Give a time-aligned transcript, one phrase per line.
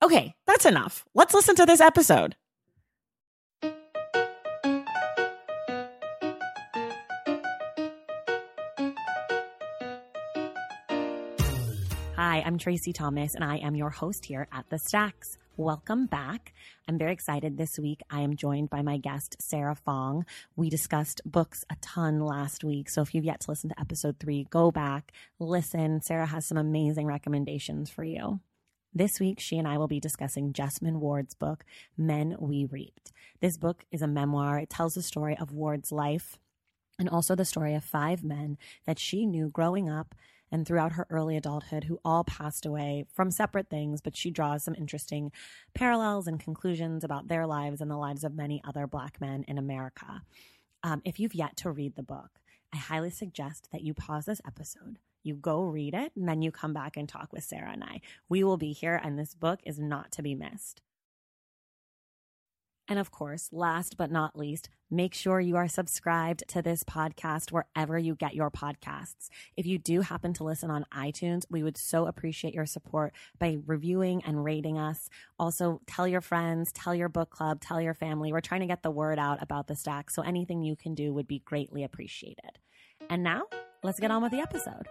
[0.00, 1.04] Okay, that's enough.
[1.12, 2.36] Let's listen to this episode.
[12.14, 15.36] Hi, I'm Tracy Thomas, and I am your host here at The Stacks.
[15.56, 16.54] Welcome back.
[16.86, 18.00] I'm very excited this week.
[18.08, 20.24] I am joined by my guest, Sarah Fong.
[20.54, 22.88] We discussed books a ton last week.
[22.88, 25.10] So if you've yet to listen to episode three, go back,
[25.40, 26.00] listen.
[26.02, 28.38] Sarah has some amazing recommendations for you.
[28.94, 31.64] This week, she and I will be discussing Jesmyn Ward's book,
[31.96, 33.12] Men We Reaped.
[33.40, 34.58] This book is a memoir.
[34.58, 36.38] It tells the story of Ward's life
[36.98, 40.14] and also the story of five men that she knew growing up
[40.50, 44.64] and throughout her early adulthood who all passed away from separate things, but she draws
[44.64, 45.30] some interesting
[45.74, 49.58] parallels and conclusions about their lives and the lives of many other Black men in
[49.58, 50.22] America.
[50.82, 52.40] Um, if you've yet to read the book,
[52.72, 56.50] I highly suggest that you pause this episode, you go read it, and then you
[56.50, 58.00] come back and talk with Sarah and I.
[58.28, 60.82] We will be here, and this book is not to be missed.
[62.88, 67.52] And of course, last but not least, make sure you are subscribed to this podcast
[67.52, 69.28] wherever you get your podcasts.
[69.58, 73.58] If you do happen to listen on iTunes, we would so appreciate your support by
[73.66, 75.10] reviewing and rating us.
[75.38, 78.32] Also, tell your friends, tell your book club, tell your family.
[78.32, 81.12] We're trying to get the word out about the stack, so anything you can do
[81.12, 82.58] would be greatly appreciated.
[83.10, 83.42] And now,
[83.82, 84.88] let's get on with the episode.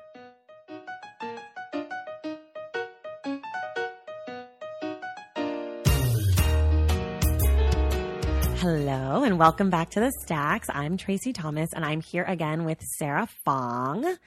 [8.59, 10.67] Hello and welcome back to the Stacks.
[10.73, 14.17] I'm Tracy Thomas and I'm here again with Sarah Fong.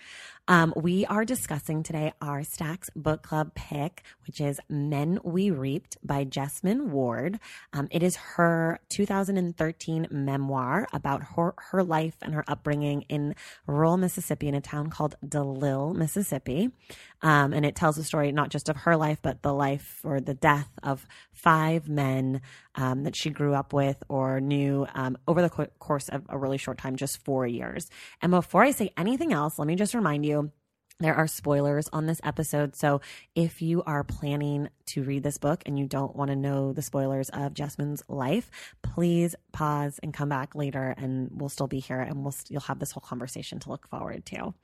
[0.50, 5.96] Um, we are discussing today our Stacks book club pick, which is Men We Reaped
[6.02, 7.38] by Jesmyn Ward.
[7.72, 13.36] Um, it is her 2013 memoir about her, her life and her upbringing in
[13.68, 16.70] rural Mississippi in a town called DeLisle, Mississippi.
[17.22, 20.20] Um, and it tells the story not just of her life, but the life or
[20.20, 22.40] the death of five men
[22.74, 26.38] um, that she grew up with or knew um, over the co- course of a
[26.38, 27.90] really short time, just four years.
[28.22, 30.39] And before I say anything else, let me just remind you
[31.00, 32.76] there are spoilers on this episode.
[32.76, 33.00] So
[33.34, 36.82] if you are planning to read this book and you don't want to know the
[36.82, 38.50] spoilers of Jesmyn's life,
[38.82, 42.78] please pause and come back later and we'll still be here and we'll you'll have
[42.78, 44.54] this whole conversation to look forward to.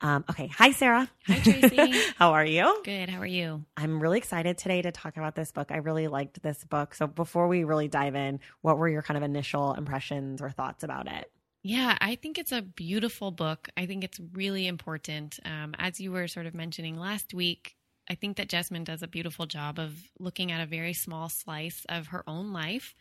[0.00, 0.48] Um, okay.
[0.48, 1.08] Hi, Sarah.
[1.26, 1.92] Hi, Tracy.
[2.16, 2.80] How are you?
[2.84, 3.08] Good.
[3.08, 3.64] How are you?
[3.76, 5.70] I'm really excited today to talk about this book.
[5.70, 6.94] I really liked this book.
[6.94, 10.82] So before we really dive in, what were your kind of initial impressions or thoughts
[10.82, 11.30] about it?
[11.62, 13.68] Yeah, I think it's a beautiful book.
[13.76, 15.38] I think it's really important.
[15.44, 17.76] Um, as you were sort of mentioning last week,
[18.10, 21.86] I think that Jesmyn does a beautiful job of looking at a very small slice
[21.88, 22.94] of her own life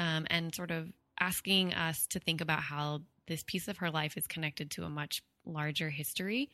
[0.00, 4.16] um, and sort of asking us to think about how this piece of her life
[4.16, 6.50] is connected to a much larger history.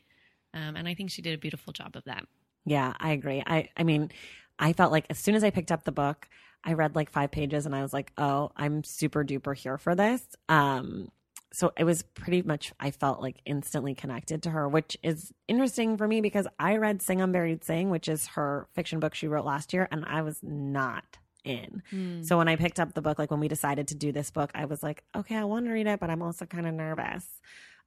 [0.53, 2.25] Um, and I think she did a beautiful job of that.
[2.65, 3.43] Yeah, I agree.
[3.45, 4.11] I, I mean,
[4.59, 6.27] I felt like as soon as I picked up the book,
[6.63, 9.95] I read like five pages and I was like, oh, I'm super duper here for
[9.95, 10.23] this.
[10.49, 11.09] Um,
[11.55, 15.95] so it was pretty much I felt like instantly connected to her, which is interesting
[15.95, 19.45] for me because I read Sing Unburied Sing, which is her fiction book she wrote
[19.45, 21.81] last year, and I was not in.
[21.93, 22.25] Mm.
[22.25, 24.51] So when I picked up the book, like when we decided to do this book,
[24.53, 27.25] I was like, okay, I want to read it, but I'm also kind of nervous.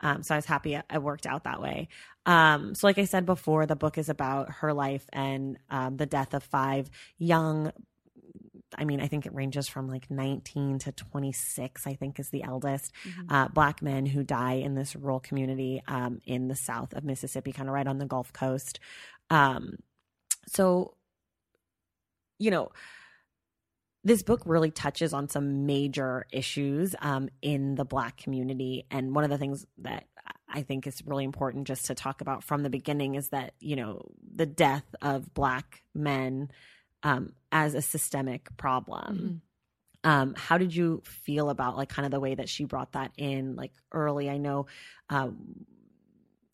[0.01, 1.89] Um, so I was happy it worked out that way.
[2.25, 6.07] Um, so, like I said before, the book is about her life and um, the
[6.07, 6.89] death of five
[7.19, 7.73] young
[8.77, 12.43] I mean, I think it ranges from like 19 to 26, I think is the
[12.43, 13.33] eldest, mm-hmm.
[13.33, 17.53] uh, black men who die in this rural community um, in the south of Mississippi,
[17.53, 18.79] kind of right on the Gulf Coast.
[19.31, 19.79] Um,
[20.47, 20.95] so,
[22.39, 22.71] you know,
[24.05, 28.87] this book really touches on some major issues um, in the black community.
[28.91, 30.05] And one of the things that
[30.49, 33.77] I think is really important just to talk about from the beginning is that, you
[33.77, 34.03] know,
[34.35, 36.51] the death of Black men
[37.03, 39.43] um, as a systemic problem.
[40.05, 40.11] Mm-hmm.
[40.11, 43.13] Um, how did you feel about like kind of the way that she brought that
[43.17, 44.31] in like early?
[44.31, 44.67] I know,
[45.11, 45.67] um,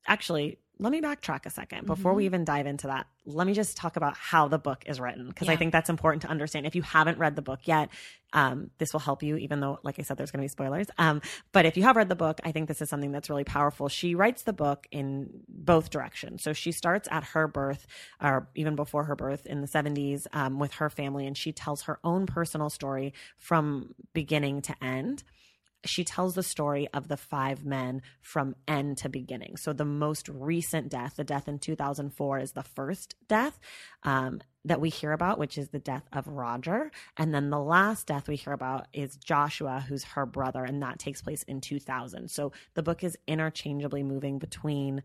[0.07, 2.17] actually, let me backtrack a 2nd before Mhm.
[2.17, 3.07] we even dive into that.
[3.25, 6.23] Let me just talk about how the book is written because I think that's important
[6.23, 6.67] to understand.
[6.67, 7.91] If you haven't read the book yet,
[8.33, 10.89] um, this will help you, even though, like I said, there's going to be spoilers.
[10.99, 11.23] Um,
[11.53, 13.89] but if you have read the book, I think this is something that's really powerful.
[13.89, 16.43] She writes the book in both directions.
[16.43, 17.87] So she starts at her birth,
[18.21, 21.83] or even before her birth in the 70s, um, with her family, and she tells
[21.83, 25.23] her own personal story from beginning to end
[25.85, 29.57] she tells the story of the five men from end to beginning.
[29.57, 33.59] So the most recent death, the death in 2004, is the first death
[34.03, 36.91] um, that we hear about, which is the death of Roger.
[37.17, 40.99] And then the last death we hear about is Joshua, who's her brother, and that
[40.99, 42.31] takes place in 2000.
[42.31, 45.03] So the book is interchangeably moving between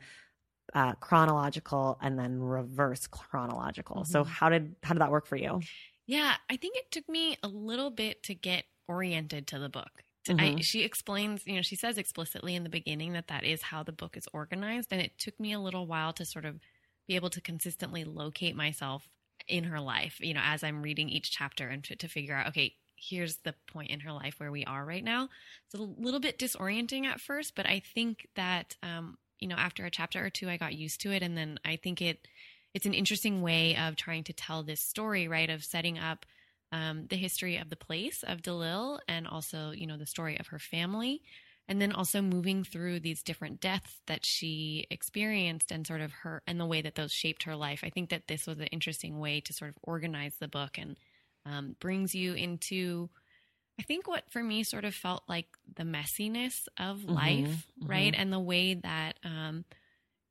[0.76, 4.04] uh, chronological and then reverse chronological.
[4.06, 4.28] So Mhm.
[4.28, 5.62] how did how did that work for you?
[6.06, 10.04] Yeah, I think it took me a little bit to get oriented to the book.
[10.38, 10.62] I, Mhm.
[10.62, 13.92] she explains, you know, she says explicitly in the beginning that that is how the
[13.92, 14.92] book is organized.
[14.94, 16.60] And it took me a little while to sort of
[17.08, 19.10] be able to consistently locate myself
[19.48, 22.48] in her life, you know, as I'm reading each chapter and to, to figure out,
[22.50, 25.30] okay, here's the point in her life where we are right now.
[25.66, 29.86] It's a little bit disorienting at first, but I think that, um, you know, after
[29.86, 31.24] a chapter or two, I got used to it.
[31.24, 32.28] And then I think it,
[32.74, 35.50] it's an interesting way of trying to tell this story, right?
[35.50, 36.26] Of setting up
[36.72, 40.48] um, the history of the place of DeLisle and also, you know, the story of
[40.48, 41.22] her family.
[41.68, 46.42] And then also moving through these different deaths that she experienced and sort of her
[46.48, 47.82] and the way that those shaped her life.
[47.84, 50.98] I think that this was an interesting way to sort of organize the book and
[51.46, 53.12] um, brings you into,
[53.80, 58.14] I think, what for me sort of felt like the messiness of Mhm, life, right?
[58.14, 58.18] mhm.
[58.18, 59.66] And the way that, um,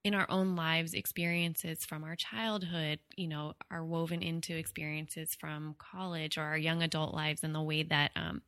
[0.09, 5.75] in our own lives experiences from our childhood you know are woven into experiences from
[5.79, 8.43] college or our young adult lives and the way that um,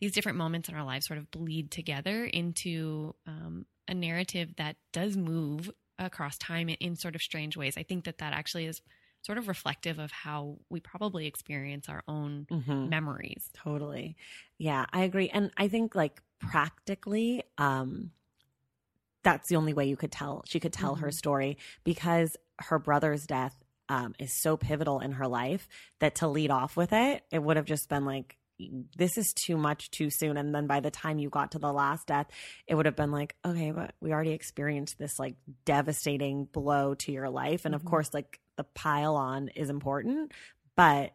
[0.00, 4.76] these different moments in our lives sort of bleed together into um, a narrative that
[4.92, 8.64] does move across time in, in sort of strange ways i think that that actually
[8.66, 8.80] is
[9.22, 12.94] sort of reflective of how we probably experience our own Mhm.
[12.94, 14.16] memories Totally.
[14.58, 15.28] Yeah, I agree.
[15.30, 18.12] And I think like practically, um,
[19.24, 21.14] that's the only way you could tell she could tell her Mhm.
[21.14, 23.56] story because her brother's death
[23.88, 25.68] um, is so pivotal in her life
[25.98, 28.38] that to lead off with it, it would have just been like
[28.96, 31.72] this is too much too soon and then by the time you got to the
[31.72, 32.28] last death
[32.68, 35.34] it would have been like okay but we already experienced this like
[35.64, 37.86] devastating blow to your life and of Mhm.
[37.90, 40.30] course like the pile on is important
[40.76, 41.12] but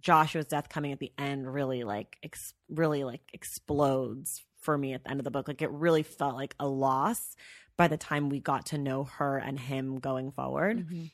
[0.00, 5.04] Joshua's death coming at the end really like ex- really like explodes for me at
[5.04, 5.48] the end of the book.
[5.48, 7.36] Like it really felt like a loss
[7.76, 10.88] by the time we got to know her and him going forward.
[10.88, 11.10] Mhm.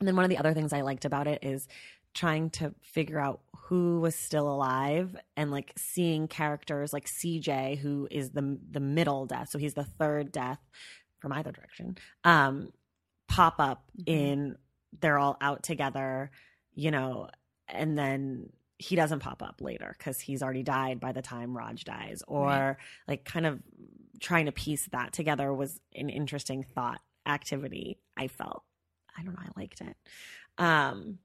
[0.00, 1.68] And then one of the other things I liked about it is
[2.14, 8.08] trying to figure out who was still alive and like seeing characters like CJ who
[8.10, 9.50] is the the middle death.
[9.50, 10.58] So he's the third death
[11.20, 11.98] from either direction.
[12.24, 12.72] Um
[13.28, 14.04] pop up Mhm.
[14.06, 14.58] in
[15.00, 16.30] they're all out together,
[16.74, 17.28] you know,
[17.68, 21.84] and then he doesn't pop up later because he's already died by the time Raj
[21.84, 22.76] dies, or Right.
[23.08, 23.60] like kind of
[24.20, 27.98] trying to piece that together was an interesting thought activity.
[28.16, 28.62] I felt,
[29.16, 29.96] I don't know, I liked it.
[30.58, 31.18] Um,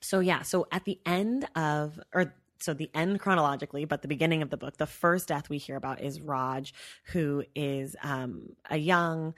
[0.00, 4.42] so yeah, so at the end of, or so the end chronologically, but the beginning
[4.42, 6.72] of the book, the first death we hear about is Raj,
[7.12, 9.34] who is um, a young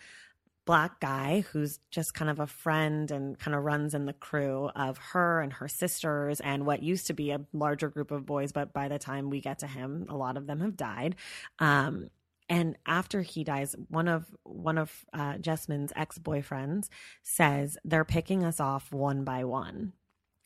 [0.66, 4.68] black guy who's just kind of a friend and kind of runs in the crew
[4.76, 8.52] of her and her sisters and what used to be a larger group of boys
[8.52, 11.14] but by the time we get to him a lot of them have died.
[11.60, 12.08] Um,
[12.48, 16.88] and after he dies one of one of uh, Jesmyn's ex-boyfriends
[17.22, 19.92] says they're picking us off one by one.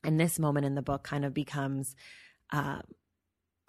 [0.04, 1.94] And this moment in the book kind of becomes
[2.52, 2.80] uh,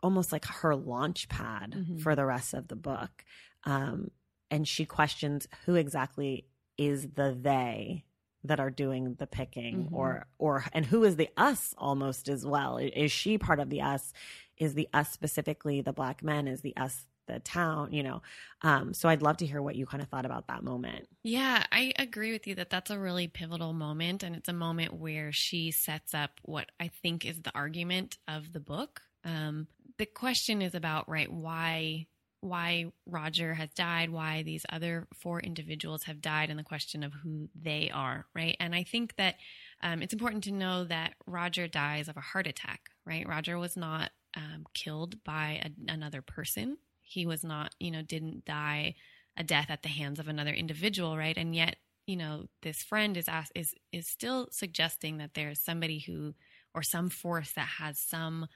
[0.04, 2.02] almost like her launch pad Mhm.
[2.02, 3.24] for the rest of the book.
[3.64, 4.12] Um,
[4.52, 6.46] and she questions who exactly
[6.78, 8.04] is the they
[8.44, 9.94] that are doing the picking Mhm.
[9.94, 13.82] or or and who is the us almost as well is she part of the
[13.82, 14.14] us
[14.58, 18.22] is the us specifically the black men is the us the town you know
[18.64, 21.64] um so i'd love to hear what you kind of thought about that moment Yeah,
[21.72, 24.24] I agree with you that that's a really pivotal moment.
[24.24, 28.54] And it's a moment where she sets up what I think is the argument of
[28.54, 29.04] the book.
[29.24, 29.68] Um,
[30.00, 32.08] the question is about, right, why.
[32.42, 37.14] Why Roger has died, why these other four individuals have died, and the question of
[37.14, 38.58] who they are, right?
[38.60, 39.36] And I think that
[39.82, 43.28] um, it's important to know that Roger dies of a heart attack, right?
[43.28, 46.78] Roger was not um, killed by a, another person.
[47.02, 48.96] He was not, you know, didn't die
[49.38, 51.38] a death at the hands of another individual, right?
[51.38, 56.00] And yet, you know, this friend is asked, is is still suggesting that there's somebody
[56.00, 56.34] who
[56.74, 58.48] or some force that has some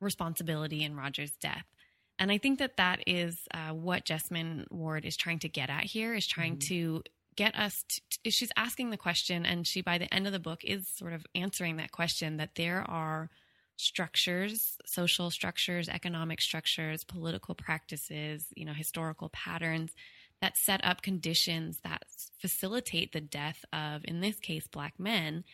[0.00, 1.64] responsibility in Roger's death.
[2.18, 5.84] And I think that that is uh, what Jesmyn Ward is trying to get at
[5.84, 6.74] here is trying mm-hmm.
[6.74, 7.02] to
[7.36, 10.64] get us to, she's asking the question and she by the end of the book
[10.64, 13.30] is sort of answering that question that there are
[13.76, 19.92] structures social structures economic structures political practices you know historical patterns
[20.40, 22.02] that set up conditions that
[22.40, 25.44] facilitate the death of in this case black men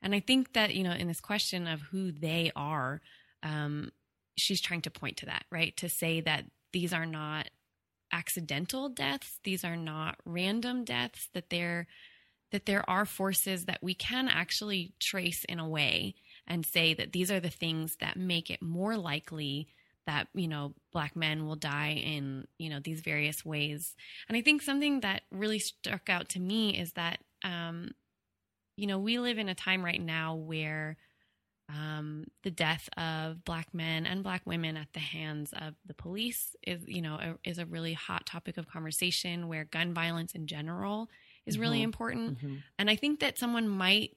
[0.00, 3.00] and i think that you know in this question of who they are
[3.42, 3.90] um,
[4.36, 5.76] she's trying to point to that right?
[5.78, 7.48] To say that these are not
[8.12, 9.38] accidental deaths.
[9.42, 11.86] These are not random deaths that there
[12.50, 16.14] that there are forces that we can actually trace in a way
[16.46, 19.68] and say that these are the things that make it more likely
[20.06, 23.94] that you know black men will die in you know these various ways.
[24.28, 27.92] And i think something that really struck out to me is that um
[28.76, 30.96] you know we live in a time right now where
[31.68, 36.54] um, the death of black men and black women at the hands of the police
[36.62, 40.46] is you know a, is a really hot topic of conversation where gun violence in
[40.46, 41.08] general
[41.46, 41.62] is mm-hmm.
[41.62, 42.56] really important mm-hmm.
[42.78, 44.16] and i think that someone might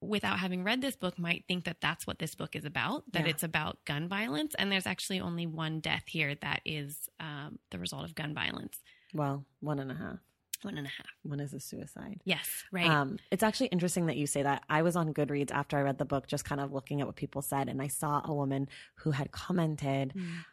[0.00, 3.24] without having read this book might think that that's what this book is about that
[3.24, 3.30] yeah.
[3.30, 7.78] it's about gun violence and there's actually only one death here that is um, the
[7.78, 8.78] result of gun violence
[9.12, 10.18] well one and a half
[10.64, 11.06] one and a half.
[11.22, 12.20] One is a suicide.
[12.24, 12.88] Yes, right.
[12.88, 14.64] Um, it's actually interesting that you say that.
[14.68, 17.16] I was on Goodreads after I read the book, just kind of looking at what
[17.16, 20.12] people said, and I saw a woman who had commented.
[20.16, 20.44] Mm.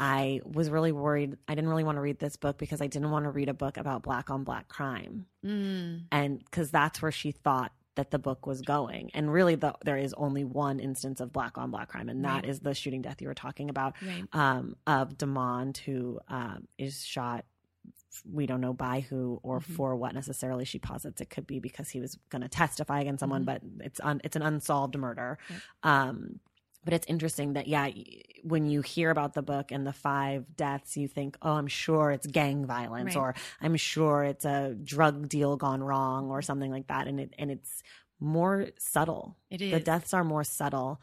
[0.00, 1.36] I was really worried.
[1.48, 3.54] I didn't really want to read this book because I didn't want to read a
[3.54, 5.26] book about black on black crime.
[5.44, 6.04] Mm.
[6.12, 9.10] And because that's where she thought that the book was going.
[9.12, 12.42] And really, the, there is only one instance of black on black crime, and that
[12.42, 12.46] right.
[12.46, 14.24] is the shooting death you were talking about right.
[14.32, 17.44] um, of Demond, who um, is shot
[18.30, 19.72] we don't know by who or mm-hmm.
[19.74, 23.20] for what necessarily she posits it could be because he was going to testify against
[23.20, 23.68] someone mm-hmm.
[23.78, 25.38] but it's un, it's an unsolved murder
[25.82, 26.40] um,
[26.84, 27.88] but it's interesting that yeah
[28.44, 32.10] when you hear about the book and the five deaths you think oh i'm sure
[32.10, 33.20] it's gang violence right.
[33.20, 37.34] or i'm sure it's a drug deal gone wrong or something like that and it
[37.38, 37.82] and it's
[38.20, 41.00] more subtle it is the deaths are more subtle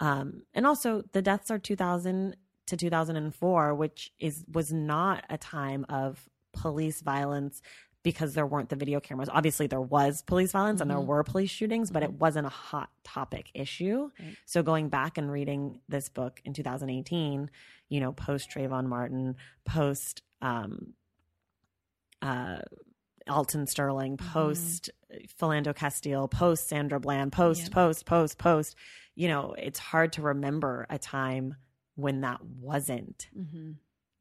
[0.00, 5.84] um, and also the deaths are 2000 to 2004 which is was not a time
[5.88, 7.60] of police violence
[8.04, 9.28] because there weren't the video cameras.
[9.32, 10.82] Obviously, there was police violence mm-hmm.
[10.82, 11.08] and there mm-hmm.
[11.08, 12.18] were police shootings, but it mm-hmm.
[12.18, 14.10] wasn't a hot topic issue.
[14.20, 14.36] Right.
[14.44, 17.50] So, going back and reading this book in 2018,
[17.88, 20.92] you know, post Trayvon Martin, post um,
[22.22, 22.58] uh,
[23.28, 24.32] Alton Sterling, mm-hmm.
[24.32, 25.24] post mm-hmm.
[25.44, 27.74] Philando Castile, post Sandra Bland, post, yeah.
[27.74, 28.76] post, post, post,
[29.14, 31.56] you know, it's hard to remember a time
[31.94, 33.28] when that wasn't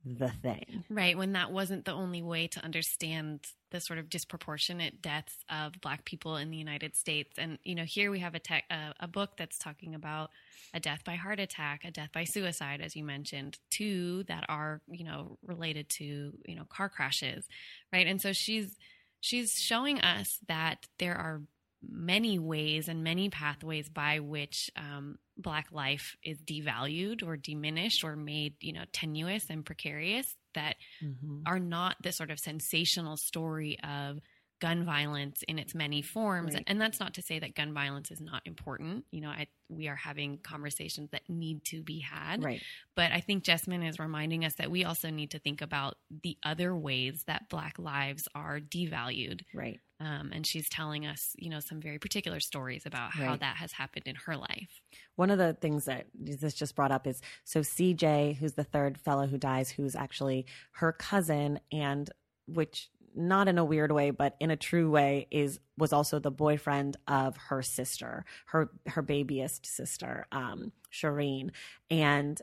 [0.06, 0.84] the thing.
[0.90, 1.18] Right.
[1.18, 6.06] When that wasn't the only way to understand the sort of disproportionate deaths of Black
[6.06, 7.32] people in the United States.
[7.38, 10.30] And, you know, here we have a, te- a, a, book that's talking about
[10.74, 14.82] a death by heart attack, a death by suicide, as you mentioned, two that are,
[14.88, 17.48] you know, related to, you know, car crashes.
[17.92, 18.06] Right.
[18.06, 18.78] And so she's,
[19.22, 21.42] she's showing us that there are
[21.90, 28.16] many ways and many pathways by which um, black life is devalued or diminished or
[28.16, 31.42] made you know tenuous and precarious that mm-hmm.
[31.46, 34.20] are not the sort of sensational story of
[34.62, 36.54] gun violence in its many forms.
[36.54, 36.64] Right.
[36.68, 39.04] and that's not to say that gun violence is not important.
[39.12, 42.44] You know I, we are having conversations that need to be had.
[42.44, 42.62] Right.
[42.96, 46.38] But i think jesmyn is reminding us that we also need to think about the
[46.44, 49.42] other ways that black lives are devalued.
[49.54, 53.40] Right um, and she's telling us you know some very particular stories about how right.
[53.40, 54.82] that has happened in her life
[55.16, 58.98] one of the things that this just brought up is so cj who's the third
[58.98, 62.10] fellow who dies who's actually her cousin and
[62.46, 66.32] which not in a weird way, but in a true way, is was also the
[66.32, 71.52] boyfriend of her sister, her her babyest sister, um, Charine,
[71.90, 72.42] and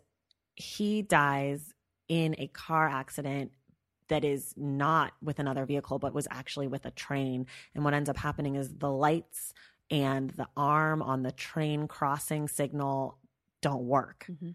[0.54, 1.74] he dies
[2.08, 3.52] in a car accident
[4.10, 7.46] that is not with another vehicle, but was actually with a train.
[7.74, 9.52] And what ends up happening is the lights
[9.90, 13.18] and the arm on the train crossing signal
[13.60, 14.26] don't work.
[14.30, 14.50] Mm-hmm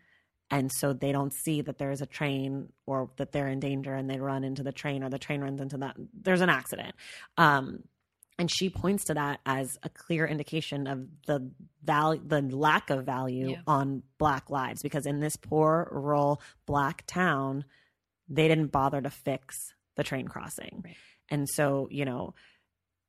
[0.51, 4.09] and so they don't see that there's a train or that they're in danger and
[4.09, 6.95] they run into the train or the train runs into that there's an accident
[7.37, 7.83] um,
[8.37, 11.49] and she points to that as a clear indication of the
[11.83, 13.57] value the lack of value yeah.
[13.67, 17.65] on black lives because in this poor rural black town
[18.27, 20.95] they didn't bother to fix the train crossing right.
[21.29, 22.33] and so you know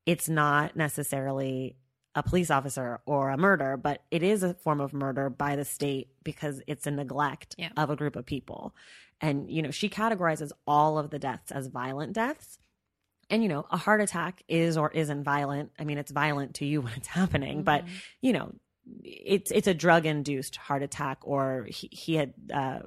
[0.04, 1.76] it's not necessarily
[2.14, 5.64] a police officer or a murder, but it is a form of murder by the
[5.66, 7.68] state because it's a neglect Yeah.
[7.76, 8.74] of a group of people.
[9.20, 12.58] And, you know, she categorizes all of the deaths as violent deaths.
[13.28, 15.72] And, you know, a heart attack is or isn't violent.
[15.78, 17.90] I mean, it's violent to you when it's happening, but, Mhm.
[18.22, 18.54] you know,
[19.04, 22.78] it's it's a drug induced heart attack or he, he had uh,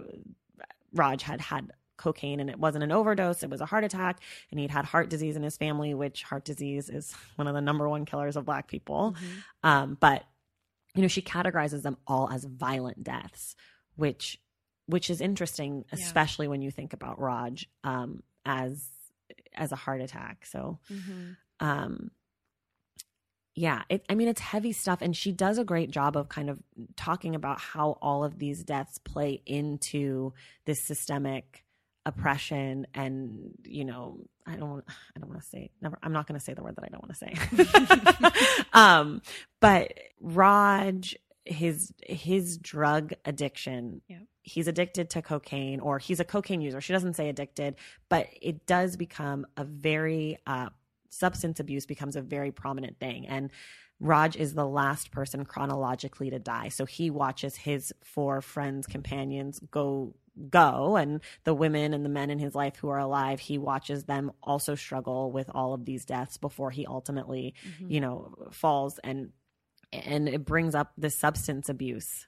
[0.93, 4.59] Raj had had cocaine and it wasn't an overdose it was a heart attack and
[4.59, 7.87] he'd had heart disease in his family which heart disease is one of the number
[7.87, 9.69] one killers of black people Mhm.
[9.69, 10.23] um, but
[10.95, 13.55] you know she categorizes them all as violent deaths
[13.95, 14.39] which
[14.87, 15.99] which is interesting Yeah.
[16.03, 18.87] especially when you think about Raj um, as
[19.53, 21.37] as a heart attack so Mhm.
[21.59, 22.11] um
[23.55, 26.49] yeah it, i mean it's heavy stuff and she does a great job of kind
[26.49, 26.59] of
[26.95, 30.33] talking about how all of these deaths play into
[30.65, 31.65] this systemic
[32.05, 36.25] oppression and you know i don't want i don't want to say never i'm not
[36.27, 39.21] going to say the word that i don't want to say um
[39.59, 41.15] but raj
[41.45, 44.19] his his drug addiction Yeah.
[44.43, 47.75] he's addicted to cocaine or he's a cocaine user she doesn't say addicted
[48.07, 50.69] but it does become a very uh
[51.09, 53.51] substance abuse becomes a very prominent thing and
[54.01, 56.69] Raj is the last person chronologically to die.
[56.69, 60.15] So he watches his four friends, companions go
[60.49, 64.05] go and the women and the men in his life who are alive, he watches
[64.05, 67.91] them also struggle with all of these deaths before he ultimately, Mhm.
[67.91, 68.99] you know, falls.
[68.99, 69.31] And
[69.91, 72.27] and it brings up the substance abuse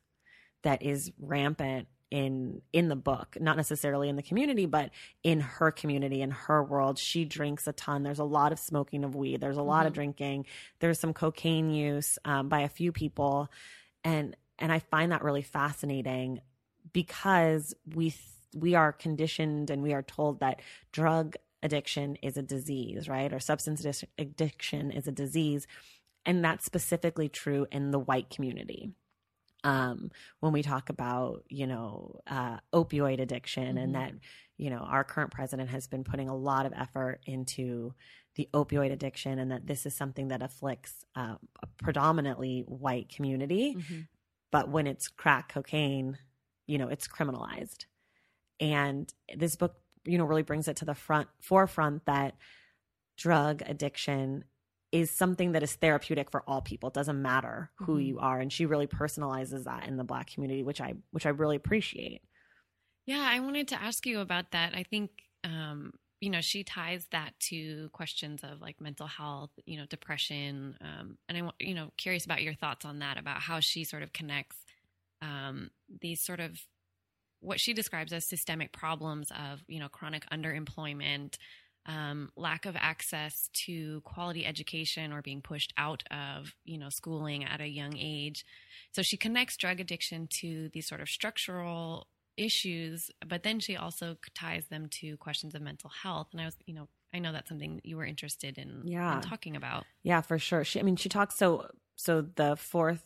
[0.64, 4.90] that is rampant in in the book not necessarily in the community but
[5.24, 6.98] in her community in her world.
[7.00, 8.04] She drinks a ton.
[8.04, 9.40] There's a lot of smoking of weed.
[9.40, 9.96] There's a lot of Mhm.
[9.96, 10.46] drinking.
[10.80, 13.48] There's some cocaine use um, by a few people.
[14.04, 16.42] And and i find that really fascinating
[16.94, 18.14] because we
[18.56, 23.40] we are conditioned and we are told that drug addiction is a disease right or
[23.40, 23.86] substance
[24.18, 25.68] addiction is a disease
[26.26, 28.92] and that's specifically true in the white community
[29.64, 33.84] um, when we talk about you know uh, opioid addiction Mhm.
[33.84, 34.14] and that
[34.58, 37.94] you know our current president has been putting a lot of effort into
[38.36, 43.76] the opioid addiction and that this is something that afflicts uh, a predominantly white community
[43.76, 44.08] Mhm.
[44.52, 46.18] but when it's crack cocaine
[46.72, 47.86] you know it's criminalized
[48.60, 52.38] and this book you know really brings it to the front forefront that
[53.18, 54.46] drug addiction
[54.92, 58.00] is something that is therapeutic for all people it doesn't matter who Mhm.
[58.00, 61.30] you are and she really personalizes that in the black community which i which i
[61.30, 62.24] really appreciate
[63.06, 64.76] Yeah, I wanted to ask you about that.
[64.76, 65.12] I think,
[65.44, 70.78] um, you know, she ties that to questions of like mental health, you know, depression.
[70.82, 73.84] Um, and I, wa- you know, curious about your thoughts on that, about how she
[73.84, 74.64] sort of connects
[75.22, 75.70] um,
[76.02, 76.60] these sort of
[77.40, 81.36] what she describes as systemic problems of, you know, chronic underemployment,
[81.88, 87.44] um, lack of access to quality education or being pushed out of, you know, schooling
[87.44, 88.46] at a young age.
[88.92, 92.06] So she connects drug addiction to these sort of structural
[92.38, 96.28] issues, but then she also ties them to questions of mental health.
[96.32, 99.16] And I was, you know, I know that's something you were interested in, Yeah.
[99.16, 99.86] in talking about.
[100.04, 103.04] yeah for sure she i mean she talks so so the fourth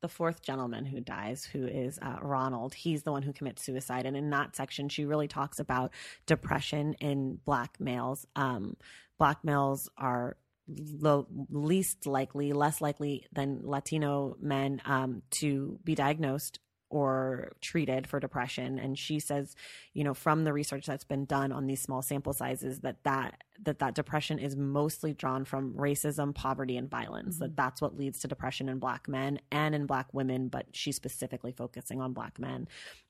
[0.00, 2.74] the fourth gentleman who dies who is uh, ronald.
[2.74, 4.06] He's the one who commits suicide.
[4.06, 5.92] And in that section she really talks about
[6.26, 8.26] depression in black males.
[8.36, 8.76] Um
[9.18, 10.36] black males are
[10.68, 16.60] the least likely less likely than latino men um to be diagnosed
[16.90, 18.78] or treated for depression.
[18.78, 19.56] And she says
[19.94, 23.42] you know from the research that's been done on these small sample sizes that that
[23.62, 27.54] that that depression is mostly drawn from racism poverty and violence that mm-hmm.
[27.56, 31.52] that's what leads to depression in black men and in black women but she's specifically
[31.52, 32.68] focusing on black men.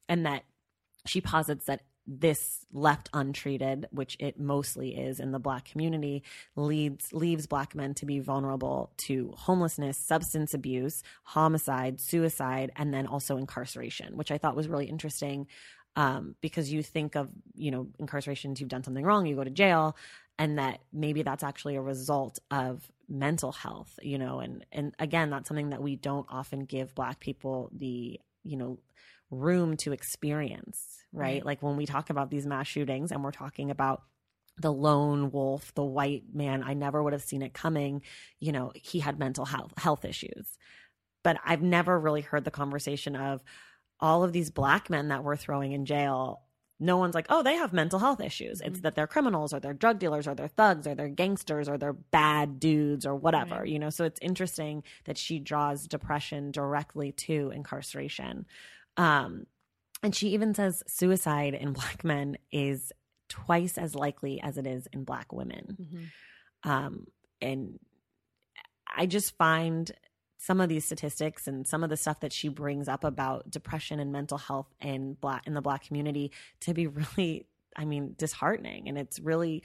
[0.09, 0.45] And that
[1.07, 6.23] she posits that this left untreated which it mostly is in the black community
[6.57, 13.07] leads leaves black men to be vulnerable to homelessness substance abuse homicide suicide and then
[13.07, 15.47] also incarceration which i thought was really interesting
[15.97, 19.51] um, because you think of you know incarcerations you've done something wrong you go to
[19.51, 19.97] jail
[20.39, 25.31] and that maybe that's actually a result of mental health you know and and again
[25.31, 28.79] that's something that we don't often give black people the you know
[29.31, 31.45] room to experience right, Right.
[31.47, 34.03] like when we talk about these mass shootings and we're talking about
[34.59, 38.03] the lone wolf the white man i never would have seen it coming
[38.41, 40.59] you know he had mental health health issues
[41.23, 43.41] but i've never really heard the conversation of
[44.01, 46.43] all of these black men that we're throwing in jail
[46.83, 48.63] no one's like, oh, they have mental health issues.
[48.63, 48.83] It's Mhm.
[48.85, 51.93] that they're criminals or they're drug dealers or they're thugs or they're gangsters or they're
[51.93, 53.69] bad dudes or whatever, Right.
[53.69, 53.91] you know?
[53.91, 58.47] So it's interesting that she draws depression directly to incarceration.
[58.97, 59.47] Um,
[60.03, 62.93] and she even says suicide in black men is
[63.29, 65.77] twice as likely as it is in black women
[66.65, 66.71] Mhm.
[66.71, 67.07] um,
[67.41, 67.79] and
[68.93, 69.91] I just find
[70.39, 74.01] some of these statistics and some of the stuff that she brings up about depression
[74.01, 78.89] and mental health in black in the black community to be really I mean disheartening
[78.89, 79.63] and it's really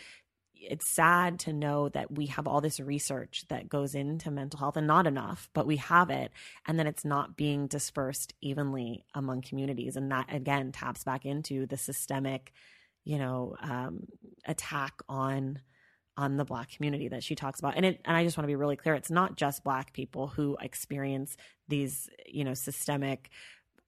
[0.58, 4.78] it's sad to know that we have all this research that goes into mental health
[4.78, 6.32] and not enough, but we have it,
[6.66, 9.96] and then it's not being dispersed evenly among communities.
[9.96, 12.54] And that again taps back into the systemic,
[13.04, 14.08] you know, um,
[14.46, 15.60] attack on
[16.18, 18.48] on the black community that she talks about and it and I just want to
[18.48, 21.36] be really clear it's not just black people who experience
[21.68, 23.30] these you know systemic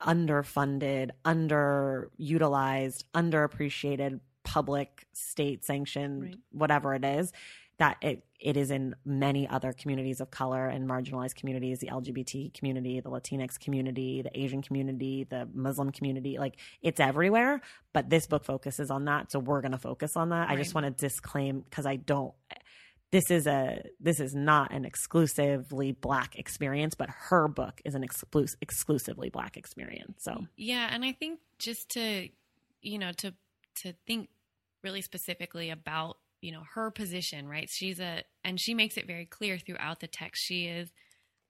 [0.01, 6.35] underfunded underutilized underappreciated public state sanctioned right.
[6.51, 7.33] whatever it is
[7.79, 12.53] that it, it is in many other communities of color and marginalized communities the lgbt
[12.53, 17.59] community the latinx community the asian community the muslim community like it's everywhere
[17.91, 20.51] but this book focuses on that so we're going to focus on that right.
[20.51, 22.33] i just want to disclaim because i don't
[23.11, 28.01] this is a this is not an exclusively black experience but her book is an
[28.01, 32.29] exclus- exclusively black experience so yeah and i think just to
[32.81, 33.33] you know to
[33.75, 34.29] to think
[34.87, 37.69] really specifically about you know her position right?
[37.69, 40.43] She's a and she makes it very clear throughout the text.
[40.43, 40.89] She is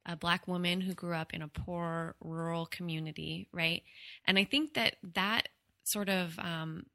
[0.07, 3.83] a black woman who grew up in a poor rural community right?
[4.25, 5.49] And i think that that
[5.83, 6.85] sort of um,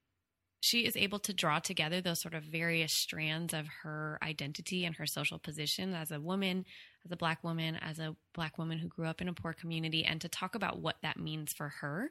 [0.60, 4.96] she is able to draw together those sort of various strands of her identity and
[4.96, 6.64] her social position as a woman
[7.04, 10.04] as a black woman as a black woman who grew up in a poor community
[10.04, 12.10] and to talk about what that means for her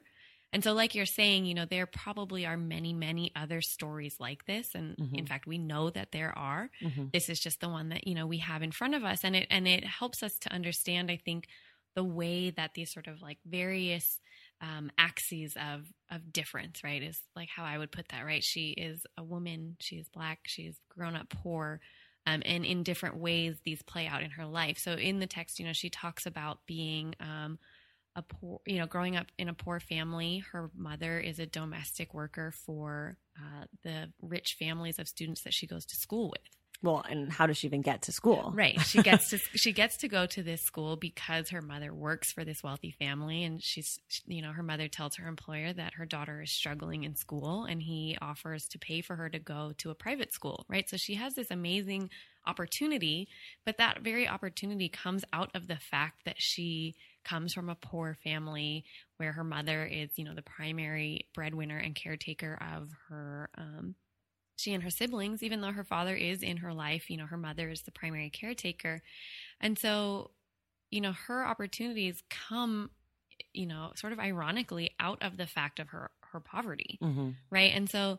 [0.52, 4.44] and so, like you're saying, you know, there probably are many, many other stories like
[4.44, 4.74] this.
[4.74, 5.16] And mm-hmm.
[5.16, 6.70] in fact, we know that there are.
[6.82, 7.06] Mm-hmm.
[7.12, 9.24] This is just the one that, you know, we have in front of us.
[9.24, 11.48] And it and it helps us to understand, I think,
[11.94, 14.20] the way that these sort of like various
[14.60, 18.44] um, axes of of difference, right, is like how I would put that, right?
[18.44, 21.80] She is a woman, she is black, she's grown up poor.
[22.26, 24.78] Um, and in different ways, these play out in her life.
[24.78, 27.58] So in the text, you know, she talks about being um,
[28.14, 30.44] a poor, you know, growing up in a poor family.
[30.52, 35.66] Her mother is a domestic worker for uh, the rich families of students that she
[35.66, 36.42] goes to school with.
[36.82, 38.52] Well, and how does she even get to school?
[38.54, 38.80] Right.
[38.80, 42.44] She gets to she gets to go to this school because her mother works for
[42.44, 46.42] this wealthy family and she's you know, her mother tells her employer that her daughter
[46.42, 49.94] is struggling in school and he offers to pay for her to go to a
[49.94, 50.88] private school, right?
[50.88, 52.10] So she has this amazing
[52.46, 53.28] opportunity,
[53.64, 58.16] but that very opportunity comes out of the fact that she comes from a poor
[58.24, 58.84] family
[59.16, 63.94] where her mother is, you know, the primary breadwinner and caretaker of her um,
[64.56, 67.36] she and her siblings, even though her father is in her life, you know, her
[67.36, 69.02] mother is the primary caretaker.
[69.60, 70.30] And so,
[70.90, 72.90] you know, her opportunities come,
[73.52, 76.98] you know, sort of ironically out of the fact of her her poverty.
[77.02, 77.30] Mm-hmm.
[77.50, 77.72] Right?
[77.74, 78.18] And so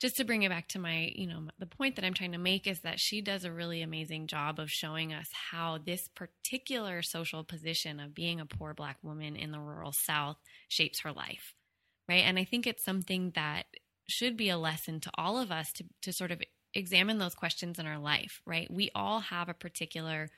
[0.00, 2.38] just to bring it back to my, you know, the point that I'm trying to
[2.38, 7.00] make is that she does a really amazing job of showing us how this particular
[7.02, 10.36] social position of being a poor black woman in the rural South
[10.68, 11.54] shapes her life.
[12.08, 12.24] Right.
[12.24, 13.64] And I think it's something that
[14.06, 16.40] should be a lesson to all of us to, to sort of
[16.74, 18.42] examine those questions in our life.
[18.46, 18.70] Right.
[18.70, 20.28] We all have a particular,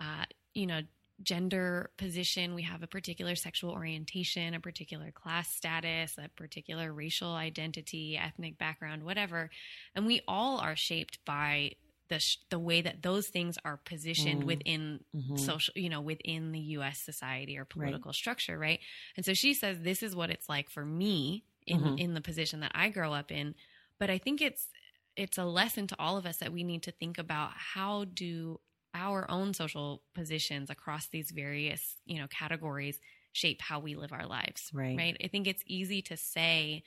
[0.00, 0.80] uh, you know,
[1.22, 7.34] gender position, we have a particular sexual orientation, a particular class status, a particular racial
[7.34, 9.50] identity, ethnic background, whatever.
[9.94, 11.72] And we all are shaped by
[12.08, 14.46] the sh- the way that those things are positioned mm.
[14.46, 15.36] within mm-hmm.
[15.36, 18.14] social, you know, within the US society or political right.
[18.14, 18.80] structure, right?
[19.16, 21.98] And so she says this is what it's like for me in mm-hmm.
[21.98, 23.54] in the position that I grow up in,
[23.98, 24.68] but I think it's
[25.16, 28.60] it's a lesson to all of us that we need to think about how do
[28.96, 32.98] our own social positions across these various, you know, categories
[33.32, 34.70] shape how we live our lives.
[34.72, 34.96] Right.
[34.96, 35.16] Right.
[35.22, 36.82] I think it's easy to say,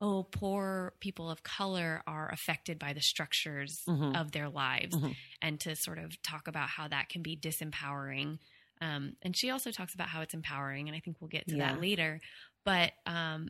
[0.00, 4.16] oh, poor people of color are affected by the structures mm-hmm.
[4.16, 5.12] of their lives, mm-hmm.
[5.40, 8.38] and to sort of talk about how that can be disempowering.
[8.80, 11.56] Um, and she also talks about how it's empowering, and I think we'll get to
[11.56, 11.72] yeah.
[11.72, 12.20] that later.
[12.64, 13.48] But um,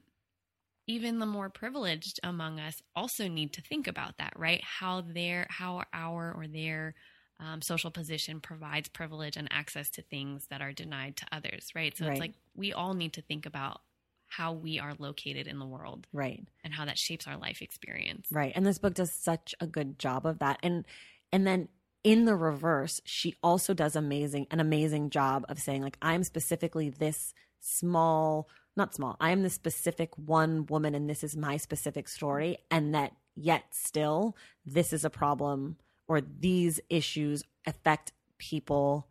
[0.87, 4.62] even the more privileged among us also need to think about that, right?
[4.62, 6.94] How their, how our or their
[7.42, 11.96] um, social position provides privilege and access to things that are denied to others, right?
[11.96, 12.12] So right.
[12.12, 13.81] it's like we all need to think about
[14.28, 16.07] how we are located in the world.
[16.12, 16.46] Right.
[16.64, 18.28] And how that shapes our life experience.
[18.31, 18.52] Right.
[18.55, 20.59] And this book does such a good job of that.
[20.62, 20.87] And
[21.33, 21.68] and then
[22.05, 26.90] in the reverse, she also does amazing an amazing job of saying like I'm specifically
[26.90, 29.16] this small, not small.
[29.20, 33.64] I am the specific one woman and this is my specific story and that yet
[33.72, 35.76] still this is a problem
[36.09, 39.09] or these issues affect people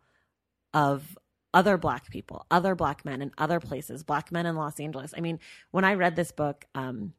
[0.74, 1.16] of
[1.54, 5.12] other black people, other black men in other places, black men in Los Angeles.
[5.16, 5.38] I mean,
[5.70, 7.12] when I read this book, um,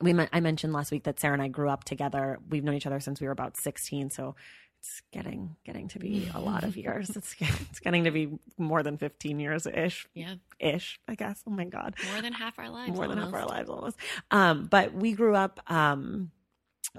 [0.00, 2.38] we I mentioned last week that Sarah and I grew up together.
[2.48, 4.36] We've known each other since we were about 16, so
[4.80, 7.10] it's getting getting to be a lot of years.
[7.16, 10.06] It's it's getting to be more than fifteen years ish.
[10.14, 11.00] Yeah, ish.
[11.08, 11.42] I guess.
[11.46, 12.92] Oh my god, more than half our lives.
[12.92, 13.16] More almost.
[13.16, 13.96] than half our lives almost.
[14.30, 15.60] Um, but we grew up.
[15.66, 16.30] Um,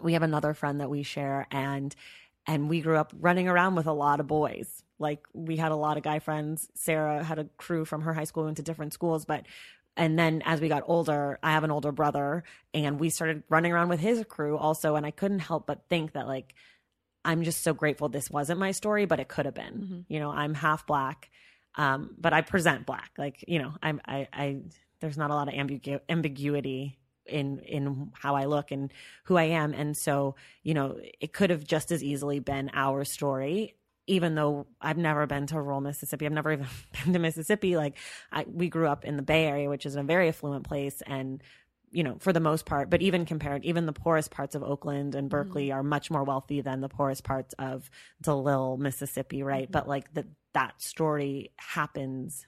[0.02, 1.95] we have another friend that we share, and
[2.47, 4.84] and we grew up running around with a lot of boys.
[4.97, 6.69] Like we had a lot of guy friends.
[6.73, 9.45] Sarah had a crew from her high school, went to different schools, but
[9.95, 13.71] and then as we got older, I have an older brother, and we started running
[13.71, 14.95] around with his crew also.
[14.95, 16.54] And I couldn't help but think that like
[17.25, 19.73] I'm just so grateful this wasn't my story, but it could have been.
[19.73, 19.99] Mm-hmm.
[20.08, 21.30] You know, I'm half black,
[21.75, 23.12] um, but I present black.
[23.17, 24.58] Like, you know, I'm I, I
[25.02, 26.97] there's not a lot of ambigu- ambiguity
[27.30, 28.92] in in how I look and
[29.26, 33.04] who I am, and so you know, it could have just as easily been our
[33.06, 33.76] story.
[34.08, 36.68] Even though I've never been to rural Mississippi, I've never even
[37.04, 37.78] been to Mississippi.
[37.78, 37.96] Like,
[38.32, 41.44] I, we grew up in the Bay Area, which is a very affluent place, and
[41.92, 45.15] you know, for the most part, but even compared, even the poorest parts of Oakland
[45.15, 45.80] and Berkeley mm-hmm.
[45.80, 47.89] are much more wealthy than the poorest parts of
[48.22, 49.63] DeLisle, Mississippi, right?
[49.63, 49.72] Mm-hmm.
[49.72, 52.46] But like that, that story happens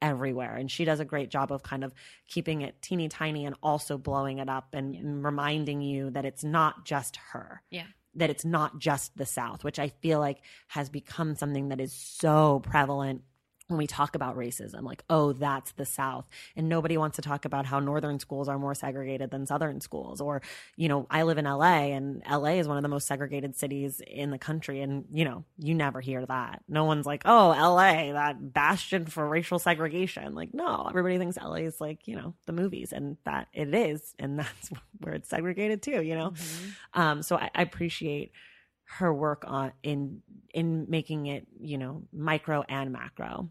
[0.00, 0.54] everywhere.
[0.54, 1.92] And she does a great job of kind of
[2.26, 5.00] keeping it teeny tiny and also blowing it up and, yeah.
[5.04, 7.62] reminding you that it's not just her.
[7.70, 7.86] Yeah.
[8.14, 11.92] That it's not just the South, which I feel like has become something that is
[11.92, 13.22] so prevalent
[13.68, 16.26] when we talk about racism, like, oh, that's the South.
[16.56, 20.22] And nobody wants to talk about how Northern schools are more segregated than Southern schools.
[20.22, 20.40] Or,
[20.76, 24.00] you know, I live in LA and LA is one of the most segregated cities
[24.06, 24.80] in the country.
[24.80, 26.62] And, you know, you never hear that.
[26.66, 30.34] No one's like, oh, LA, that bastion for racial segregation.
[30.34, 34.14] Like, no, everybody thinks LA is like, you know, the movies and that it is.
[34.18, 36.30] And that's where it's segregated too, you know?
[36.30, 37.00] Mm-hmm.
[37.00, 38.32] Um, so I, I appreciate
[38.90, 40.22] her work on in
[40.54, 43.50] in making it you know micro and macro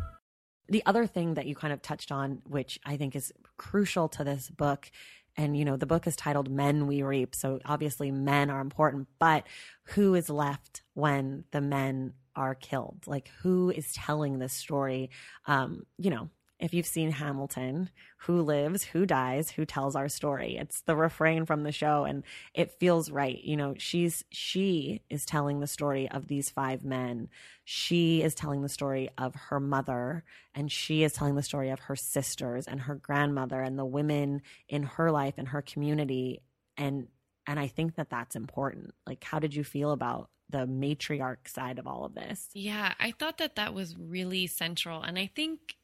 [0.71, 4.23] the other thing that you kind of touched on, which I think is crucial to
[4.23, 4.89] this book,
[5.37, 7.35] and you know, the book is titled Men We Reap.
[7.35, 9.45] So obviously men are important, but
[9.83, 13.03] who is left when the men are killed?
[13.05, 15.09] Like who is telling this story?
[15.45, 16.29] Um, you know,
[16.59, 17.89] if you've seen Hamilton,
[18.25, 20.55] who lives, who dies, who tells our story.
[20.55, 23.43] It's the refrain from the show and it feels right.
[23.43, 27.29] You know, she's she is telling the story of these five men.
[27.63, 31.79] She is telling the story of her mother and she is telling the story of
[31.79, 36.41] her sisters and her grandmother and the women in her life and her community
[36.77, 37.07] and
[37.47, 38.93] and I think that that's important.
[39.07, 42.49] Like how did you feel about the matriarch side of all of this?
[42.53, 45.77] Yeah, I thought that that was really central and I think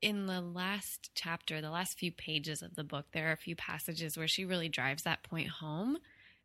[0.00, 3.56] in the last chapter, the last few pages of the book, there are a few
[3.56, 5.98] passages where she really drives that point home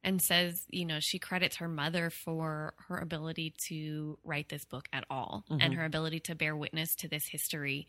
[0.04, 4.88] and says, you know, she credits her mother for her ability to write this book
[4.92, 5.62] at all Mm-hmm.
[5.62, 7.88] and her ability to bear witness to this history.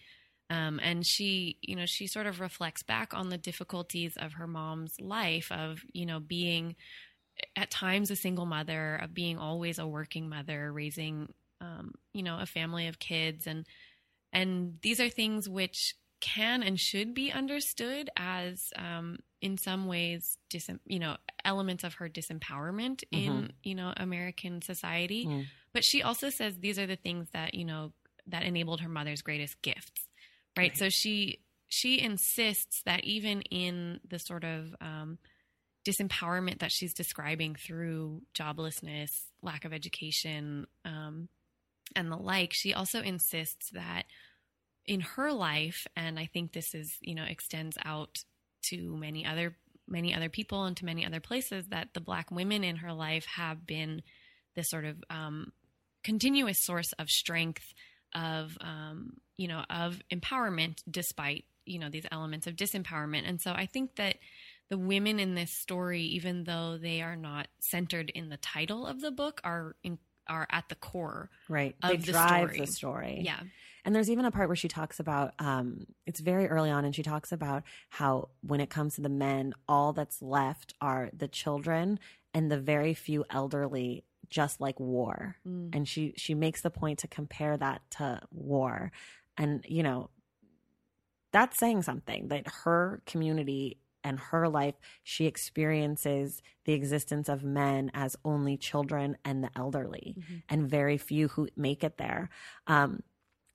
[0.51, 4.47] Um, and she, you know, she sort of reflects back on the difficulties of her
[4.47, 6.77] mom's life of, you know, being
[7.57, 12.39] at times a single mother, of being always a working mother, raising, um, you know,
[12.39, 13.67] a family of kids and
[14.35, 20.39] and these are things which can and should be understood as um, in some ways
[20.51, 25.27] dis- you know elements of her disempowerment in you know american society.
[25.27, 25.45] Mm.
[25.73, 27.93] but she also says these are the things that you know
[28.27, 30.09] that enabled her mother's greatest gifts
[30.57, 35.19] right, so she she insists that even in the sort of um,
[35.87, 39.11] disempowerment that she's describing through joblessness
[39.43, 41.29] lack of education um,
[41.95, 44.05] and the like she also insists that
[44.87, 48.19] in her life and i think this is you know extends out
[48.63, 52.65] to many other many other people and to many other places that the black women
[52.65, 54.03] in her life have been
[54.57, 55.53] this sort of um,
[56.03, 57.65] continuous source of strength
[58.15, 63.29] of um, you know of empowerment despite you know these elements of disempowerment.
[63.29, 64.17] And so i think that
[64.71, 69.01] the women in this story even though they are not centered in the title of
[69.01, 71.75] the book are in are at the core Right.
[71.83, 72.59] They the drive story.
[72.59, 73.21] the story.
[73.25, 73.41] yeah
[73.85, 76.95] And there's even a part where she talks about um it's very early on and
[76.95, 81.29] she talks about how when it comes to the men, all that's left are the
[81.29, 81.99] children
[82.33, 85.37] and the very few elderly just like war.
[85.47, 85.75] Mm.
[85.75, 88.91] And she she makes the point to compare that to war.
[89.37, 90.11] And you know,
[91.33, 97.91] that's saying something that her community and her life, she experiences the existence of men
[97.95, 100.17] as only children and the elderly,
[100.49, 102.29] and very few who make it there.
[102.67, 103.03] Um,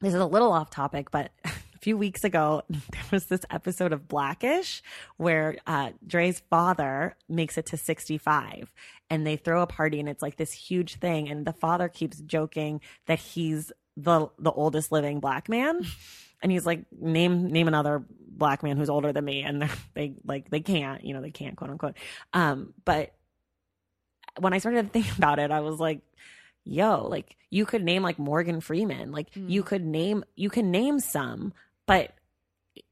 [0.01, 3.93] this is a little off topic, but a few weeks ago, there was this episode
[3.93, 4.81] of Blackish
[5.17, 8.73] where uh, Dre's father makes it to 65
[9.09, 11.29] and they throw a party and it's like this huge thing.
[11.29, 15.85] And the father keeps joking that he's the, the oldest living black man.
[16.41, 19.43] And he's like, name, name another black man who's older than me.
[19.43, 21.95] And they're- they like, they can't, you know, they can't quote unquote.
[22.33, 23.13] Um, but
[24.39, 26.01] when I started to think about it, I was like,
[26.63, 30.99] yo, like you could name like Morgan Freeman, like you could name you can name
[30.99, 31.53] some,
[31.87, 32.13] but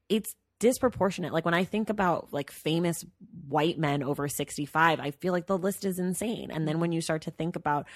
[0.08, 1.32] it's disproportionate.
[1.32, 3.04] Like when I think about like famous
[3.48, 6.50] white men over 65, I feel like the list is insane.
[6.50, 7.86] And then when you start to think about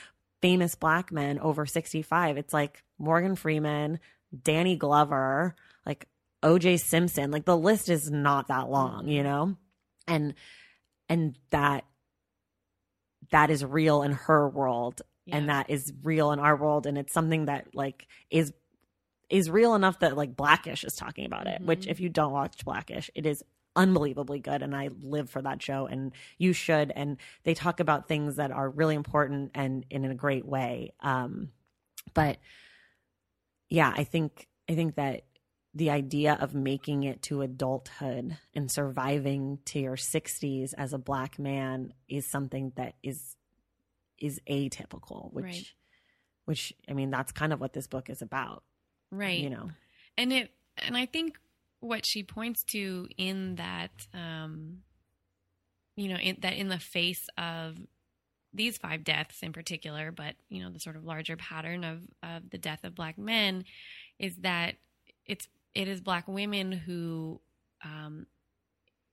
[0.41, 3.99] famous black men over 65, it's like Morgan Freeman,
[4.43, 6.07] Danny Glover, like
[6.43, 9.57] OJ Simpson, like the list is not that long, you know?
[10.09, 10.35] And
[11.09, 11.85] and that
[13.31, 15.03] that is real in her world.
[15.31, 16.85] And that is real in our world.
[16.85, 18.53] And it's something that like is
[19.31, 21.91] is real enough that like blackish is talking about it which Mhm.
[21.91, 23.43] if you don't watch blackish it is
[23.77, 24.63] unbelievably good.
[24.63, 26.93] And i live for that show and you should.
[26.95, 30.93] And they talk about things that are really important and in a great way.
[31.01, 31.53] Um
[32.15, 32.39] but
[33.73, 35.23] yeah i think i think that
[35.75, 41.39] the idea of making it to adulthood and surviving to your 60s as a black
[41.39, 43.37] man is something that is
[44.19, 45.73] is atypical which Right.
[46.45, 48.63] which i mean that's kind of what this book is about
[49.11, 49.71] right you know
[50.19, 51.39] and it and i think
[51.81, 54.83] what she points to in that um
[55.97, 57.79] you know in, that in the face of
[58.55, 62.51] these five deaths in particular but you know the sort of larger pattern of of
[62.51, 63.65] the death of black men
[64.19, 64.77] is that
[65.27, 67.41] it's it is black women who
[67.85, 68.27] um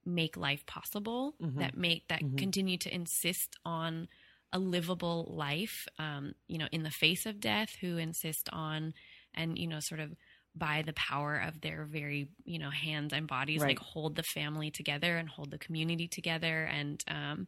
[0.06, 1.52] make life possible Mhm.
[1.58, 2.38] that make that Mhm.
[2.38, 4.08] continue to insist on
[4.54, 8.94] a livable life um you know in the face of death who insist on
[9.36, 10.16] and you know sort of
[10.56, 13.68] by the power of their very you know hands and bodies Right.
[13.68, 17.48] like hold the family together and hold the community together and um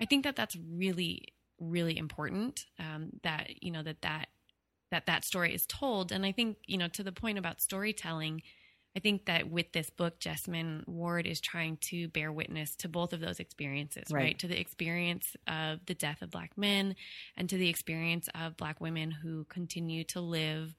[0.00, 1.22] i think that that's really
[1.58, 4.28] really important um that you know that that
[4.90, 8.42] that that story is told and i think you know to the point about storytelling
[8.96, 13.12] i think that with this book Jesmyn Ward is trying to bear witness to both
[13.12, 14.22] of those experiences Right.
[14.22, 16.94] right, to the experience of the death of black men
[17.36, 20.74] and to the experience of black women who continue to live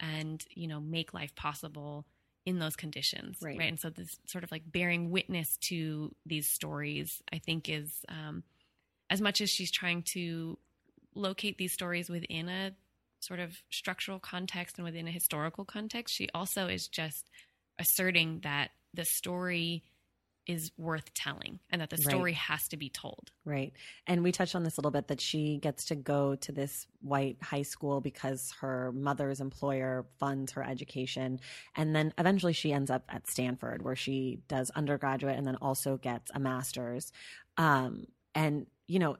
[0.00, 2.06] and you know make life possible
[2.44, 3.60] in those conditions, Right.
[3.60, 8.42] And so this sort of like bearing witness to these stories, I think, is um,
[9.12, 10.58] as much as she's trying to
[11.14, 12.72] locate these stories within a
[13.20, 17.28] sort of structural context and within a historical context, she also is just
[17.78, 19.84] asserting that the story
[20.46, 22.08] is worth telling and that the Right.
[22.08, 23.30] story has to be told.
[23.44, 23.74] Right.
[24.06, 26.86] And we touched on this a little bit that she gets to go to this
[27.00, 31.38] white high school because her mother's employer funds her education.
[31.76, 35.98] And then eventually she ends up at Stanford where she does undergraduate and then also
[35.98, 37.12] gets a master's.
[37.58, 39.16] Um, and, you know,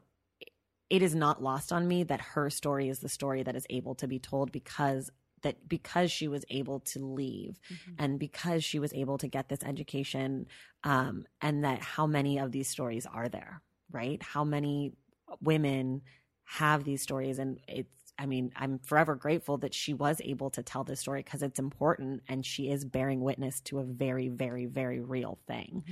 [0.91, 3.95] it is not lost on me that her story is the story that is able
[3.97, 5.11] to be told because
[5.43, 7.59] that because she was able to leave
[7.99, 10.47] and because she was able to get this education
[10.85, 14.23] um, and that how many of these stories are there right?
[14.23, 14.93] How many
[15.41, 16.03] women
[16.45, 17.39] have these stories?
[17.39, 21.23] And it's i mean i'm forever grateful that she was able to tell this story
[21.23, 25.83] because it's important and she is bearing witness to a very very very real thing.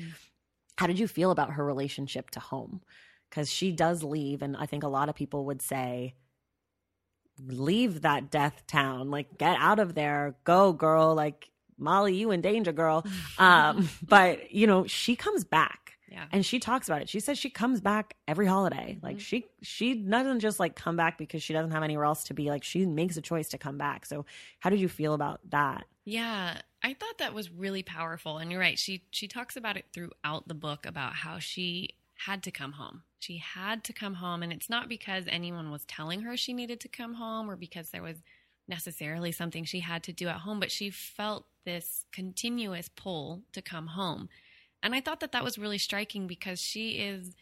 [0.76, 2.82] How did you feel about her relationship to home
[3.30, 6.14] because she does leave and i think a lot of people would say
[7.46, 12.42] leave that death town like get out of there go girl like molly you in
[12.42, 13.04] danger girl
[13.38, 16.26] um but you know she comes back Yeah.
[16.32, 19.20] and she talks about it she says she comes back every holiday like Mhm.
[19.20, 22.50] she she doesn't just like come back because she doesn't have anywhere else to be
[22.50, 24.26] like she makes a choice to come back so
[24.58, 28.38] how did you feel about that Yeah, I thought that was really powerful.
[28.38, 28.78] And you're right.
[28.78, 31.90] She she talks about it throughout the book about how she
[32.26, 33.02] had to come home.
[33.20, 36.80] She had to come home and it's not because anyone was telling her she needed
[36.80, 38.22] to come home or because there was
[38.66, 43.60] necessarily something she had to do at home, but she felt this continuous pull to
[43.60, 44.28] come home.
[44.82, 47.34] And I thought that that was really striking because she is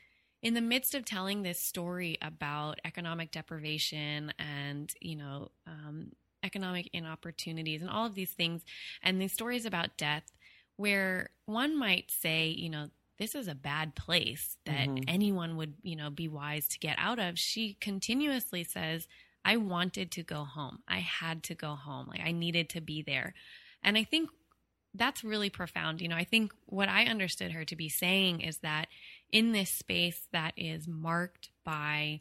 [0.42, 6.12] in the midst of telling this story about economic deprivation and, you know, um,
[6.42, 8.64] economic inopportunities and all of these things,
[9.02, 10.32] and these stories about death,
[10.76, 12.88] where one might say, you know,
[13.18, 15.04] this is a bad place that Mhm.
[15.08, 17.38] anyone would, you know, be wise to get out of.
[17.38, 19.08] She continuously says,
[19.44, 20.82] I wanted to go home.
[20.86, 22.06] I had to go home.
[22.08, 23.34] Like I needed to be there.
[23.82, 24.30] And I think
[24.94, 26.00] that's really profound.
[26.00, 28.88] You know, I think what I understood her to be saying is that
[29.30, 32.20] in this space that is marked by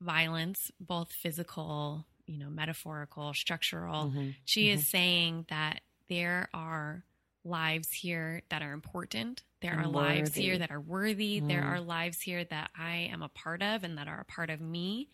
[0.00, 4.34] violence, both physical, you know, metaphorical, structural, Mhm.
[4.44, 7.04] she is saying that there are
[7.44, 9.42] lives here that are important.
[9.60, 11.40] There are lives here that are worthy.
[11.40, 11.68] There Mm.
[11.68, 14.60] are lives here that I am a part of and that are a part of
[14.60, 15.08] me.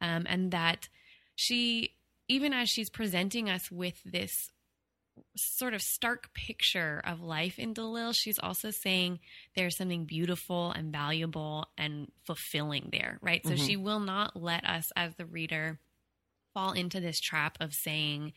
[0.00, 0.88] Um, and that
[1.36, 1.94] she,
[2.28, 4.50] even as she's presenting us with this
[5.36, 9.20] sort of stark picture of life in DeLisle, she's also saying
[9.54, 13.46] there's something beautiful and valuable and fulfilling there, right?
[13.46, 13.66] So Mhm.
[13.66, 15.78] she will not let us as the reader
[16.52, 18.32] fall into this trap of saying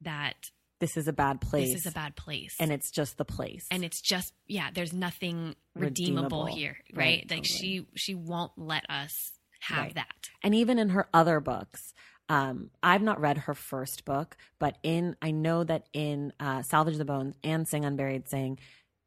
[0.00, 0.50] that
[0.80, 2.54] this is a bad place this is a bad place.
[2.60, 6.44] and it's just the place and it's just yeah, there's nothing Redeemable.
[6.44, 7.30] redeemable, here, Right, right?
[7.30, 7.44] like totally.
[7.44, 9.94] she she won't let us have Right.
[9.94, 10.30] that.
[10.42, 11.92] and even in her other books
[12.28, 16.96] um, i've not read her first book but in i know that in uh, salvage
[16.96, 18.58] the bones and sing unburied sing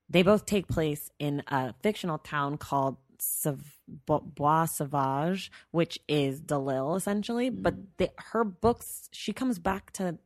[0.10, 6.96] they both take place in a fictional town called Sav- bois sauvage which is DeLisle
[6.98, 10.18] essentially but the, her books she comes back to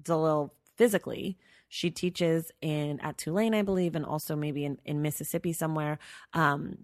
[0.00, 5.52] DeLisle physically she teaches in at tulane i believe and also maybe in, in mississippi
[5.52, 5.98] somewhere
[6.32, 6.78] um,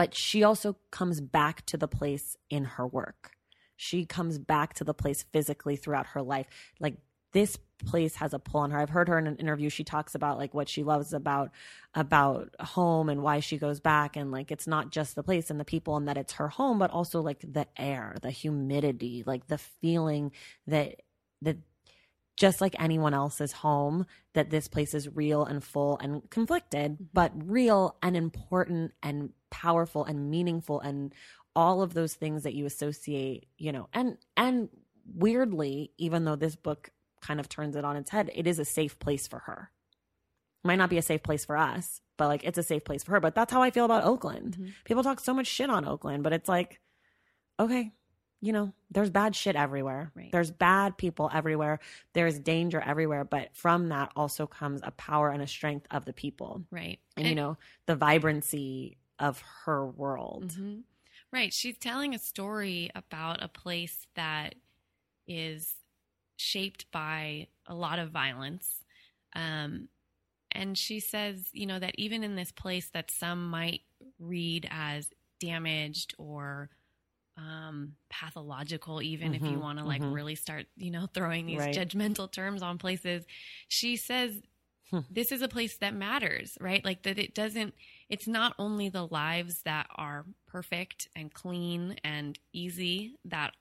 [0.00, 3.32] but she also comes back to the place in her work.
[3.76, 6.46] She comes back to the place physically throughout her life.
[6.80, 6.94] Like
[7.34, 8.78] this place has a pull on her.
[8.78, 9.68] I've heard her in an interview.
[9.68, 11.50] She talks about like what she loves about
[11.92, 15.60] about home and why she goes back and like it's not just the place and
[15.60, 19.48] the people and that it's her home, but also like the air, the humidity, like
[19.48, 20.32] the feeling
[20.66, 21.02] that
[21.42, 21.58] that
[22.40, 27.32] just like anyone else's home, that this place is real and full and conflicted, but
[27.34, 31.14] real and important and powerful and meaningful and
[31.54, 34.70] all of those things that you associate, you know, and and
[35.14, 36.88] weirdly, even though this book
[37.20, 39.70] kind of turns it on its head, it is a safe place for her.
[40.64, 43.10] Might not be a safe place for us, but like it's a safe place for
[43.10, 43.20] her.
[43.20, 44.54] But that's how I feel about Oakland.
[44.54, 44.70] Mm-hmm.
[44.86, 46.80] People talk so much shit on Oakland, but it's like,
[47.58, 47.92] okay,
[48.40, 50.12] you know, there's bad shit everywhere.
[50.14, 50.32] Right.
[50.32, 51.78] There's bad people everywhere.
[52.14, 53.24] There's danger everywhere.
[53.24, 56.64] But from that also comes a power and a strength of the people.
[56.70, 56.98] Right.
[57.16, 60.52] And, you know, the vibrancy of her world.
[60.52, 60.84] Mhm.
[61.30, 61.52] Right.
[61.52, 64.54] She's telling a story about a place that
[65.26, 65.76] is
[66.36, 68.84] shaped by a lot of violence.
[69.34, 69.88] Um,
[70.50, 73.82] and she says, you know, that even in this place that some might
[74.18, 76.70] read as damaged or
[77.40, 80.14] um, pathological, even if you Mhm, want to like mhm.
[80.14, 81.76] really start, you know, throwing these Right.
[81.76, 83.24] judgmental terms on places.
[83.68, 84.40] She says
[84.90, 85.00] Hmm.
[85.10, 86.84] this is a place that matters, right?
[86.84, 87.74] Like that it doesn't,
[88.08, 93.54] it's not only the lives that are perfect and clean and easy that,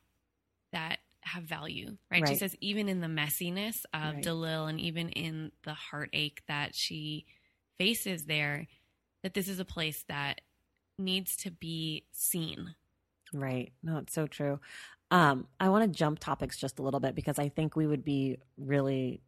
[0.73, 2.27] that have value, right?
[2.27, 4.21] She says even in the messiness of Right.
[4.21, 7.25] DeLisle and even in the heartache that she
[7.77, 8.67] faces there,
[9.23, 10.41] that this is a place that
[10.97, 12.75] needs to be seen.
[13.33, 13.71] Right.
[13.83, 14.59] No, it's so true.
[15.11, 18.03] Um, I want to jump topics just a little bit because I think we would
[18.03, 19.21] be really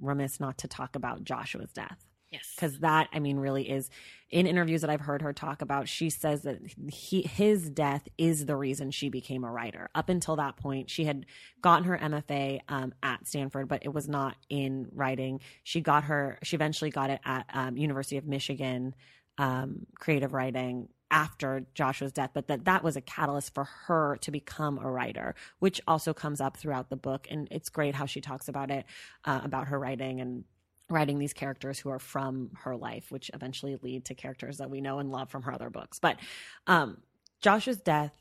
[0.00, 2.06] remiss not to talk about Joshua's death.
[2.30, 2.52] Yes.
[2.54, 3.88] Because that, I mean, really is
[4.30, 5.88] in interviews that I've heard her talk about.
[5.88, 6.58] She says that
[6.90, 9.90] he, his death is the reason she became a writer.
[9.94, 11.24] Up until that point, she had
[11.62, 15.40] gotten her MFA um, at Stanford, but it was not in writing.
[15.62, 16.38] She got her.
[16.42, 18.94] She eventually got it at um, University of Michigan,
[19.38, 24.30] um, creative writing after Joshua's death, but that that was a catalyst for her to
[24.30, 28.20] become a writer, which also comes up throughout the book, and it's great how she
[28.20, 28.84] talks about it,
[29.24, 30.44] uh, about her writing and
[30.88, 34.80] writing these characters who are from her life, which eventually lead to characters that we
[34.80, 35.98] know and love from her other books.
[35.98, 36.18] But
[36.66, 36.98] um,
[37.40, 38.14] Joshua's death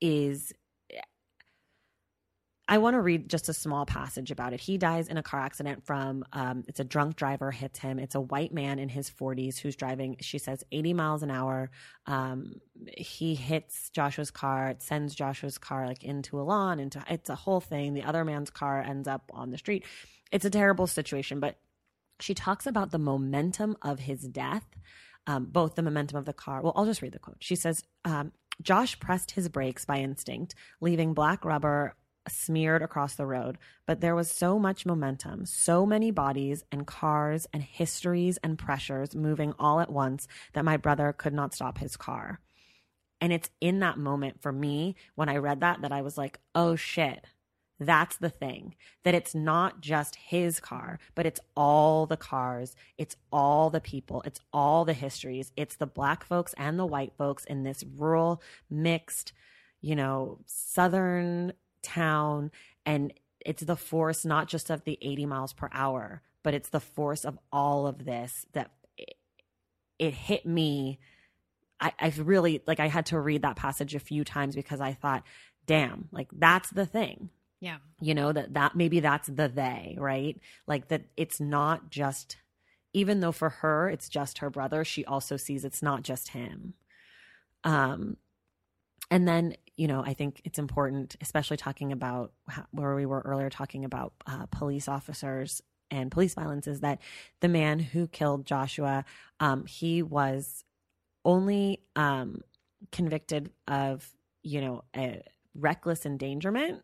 [0.00, 0.52] is.
[2.70, 4.60] I want to read just a small passage about it.
[4.60, 7.98] He dies in a car accident from, um, it's a drunk driver hits him.
[7.98, 11.70] It's a white man in his 40s who's driving, she says, 80 miles an hour.
[12.04, 12.60] Um,
[12.94, 17.34] he hits Joshua's car, it sends Joshua's car like into a lawn, into, it's a
[17.34, 17.94] whole thing.
[17.94, 19.86] The other man's car ends up on the street.
[20.30, 21.56] It's a terrible situation, but
[22.20, 24.66] she talks about the momentum of his death,
[25.26, 26.60] um, both the momentum of the car.
[26.60, 27.38] Well, I'll just read the quote.
[27.40, 31.94] She says, um, Josh pressed his brakes by instinct, leaving black rubber
[32.28, 33.58] smeared across the road.
[33.86, 39.14] But there was so much momentum, so many bodies and cars and histories and pressures
[39.14, 42.40] moving all at once that my brother could not stop his car.
[43.20, 46.38] And it's in that moment for me when I read that that I was like,
[46.54, 47.24] oh shit,
[47.80, 48.74] that's the thing.
[49.04, 54.22] That it's not just his car, but it's all the cars, it's all the people,
[54.24, 58.42] it's all the histories, it's the black folks and the white folks in this rural,
[58.68, 59.32] mixed,
[59.80, 61.52] you know, southern
[61.88, 62.50] town.
[62.86, 63.12] And
[63.44, 67.24] it's the force not just of the 80 miles per hour, but it's the force
[67.24, 69.14] of all of this that it,
[69.98, 70.98] it hit me.
[71.80, 74.92] I, I really like I had to read that passage a few times because I
[74.94, 75.22] thought,
[75.66, 77.30] damn, like that's the thing
[77.60, 77.76] Yeah.
[78.00, 80.36] you know that that maybe that's the they right
[80.66, 82.36] like that it's not just
[82.94, 86.74] even though for her it's just her brother she also sees it's not just him
[87.64, 88.16] um
[89.10, 93.22] and then you know i think it's important especially talking about how, where we were
[93.24, 97.00] earlier talking about uh, police officers and police violence is that
[97.40, 99.04] the man who killed joshua
[99.40, 100.64] um he was
[101.24, 102.42] only um
[102.92, 104.06] convicted of
[104.42, 104.84] you know
[105.54, 106.82] reckless endangerment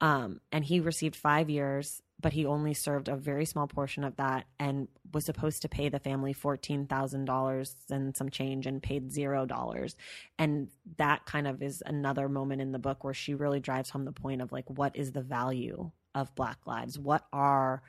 [0.00, 4.16] um, and he received five years, but he only served a very small portion of
[4.16, 8.82] that and was supposed to pay the family fourteen thousand dollars and some change, and
[8.82, 9.96] paid zero dollars.
[10.38, 14.04] And that kind of is another moment in the book where she really drives home
[14.04, 16.98] the point of like, what is the value of Black lives?
[16.98, 17.82] What are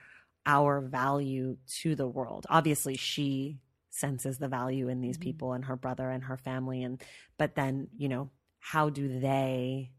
[0.45, 2.45] our value to the world?
[2.49, 3.59] Obviously, she
[3.89, 5.21] senses the value in these Mhm.
[5.21, 7.03] people and her brother and her family, and
[7.38, 8.29] but then you know,
[8.59, 9.91] how do they?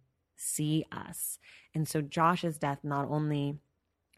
[0.45, 1.39] see us.
[1.72, 3.61] And so Josh's death not only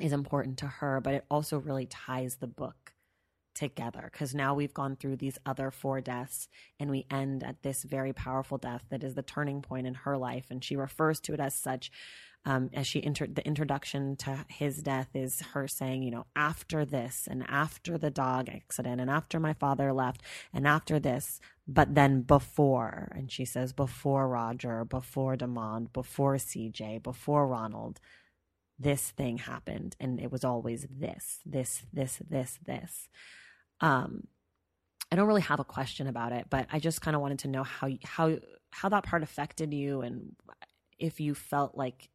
[0.00, 2.94] is important to her, but it also really ties the book
[3.54, 7.84] together because now we've gone through these other four deaths and we end at this
[7.84, 10.46] very powerful death that is the turning point in her life.
[10.50, 11.90] And she refers to it as such.
[12.46, 16.84] Um, as she entered the introduction to his death is her saying, you know, after
[16.84, 20.20] this and after the dog accident and after my father left
[20.52, 27.02] and after this, but then before, and she says, before Roger, before Demond, before CJ,
[27.02, 27.98] before Ronald,
[28.78, 29.96] this thing happened.
[30.00, 33.08] And it was always this, this, this, this, this.
[33.80, 34.26] Um,
[35.12, 37.48] I don't really have a question about it, but I just kind of wanted to
[37.48, 38.36] know how, how,
[38.70, 40.34] how that part affected you and
[40.98, 42.08] if you felt like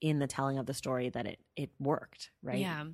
[0.00, 2.58] in the telling of the story that it, it worked, right?
[2.58, 2.84] Yeah.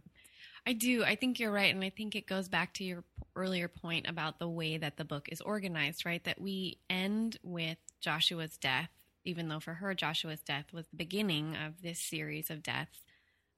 [0.66, 1.02] I do.
[1.02, 1.74] I think you're right.
[1.74, 3.02] And I think it goes back to your
[3.34, 6.22] earlier point about the way that the book is organized, right?
[6.24, 8.90] That we end with Joshua's death,
[9.28, 13.00] even though for her, Joshua's death was the beginning of this series of deaths.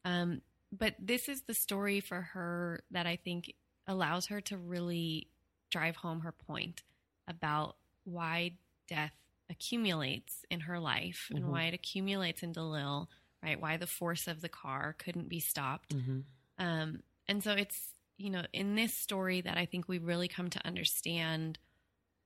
[0.05, 0.43] Um,
[0.73, 3.55] but this is the story for her that I think
[3.87, 5.29] allows her to really
[5.71, 6.83] drive home her point
[7.29, 8.53] about why
[8.89, 9.15] death
[9.49, 11.37] accumulates in her life Mhm.
[11.37, 13.09] and why it accumulates in DeLisle,
[13.43, 13.61] right?
[13.61, 15.95] Why the force of the car couldn't be stopped.
[15.95, 16.21] Mm-hmm.
[16.59, 20.51] Um, and so it's, you know, in this story that I think we really come
[20.51, 21.59] to understand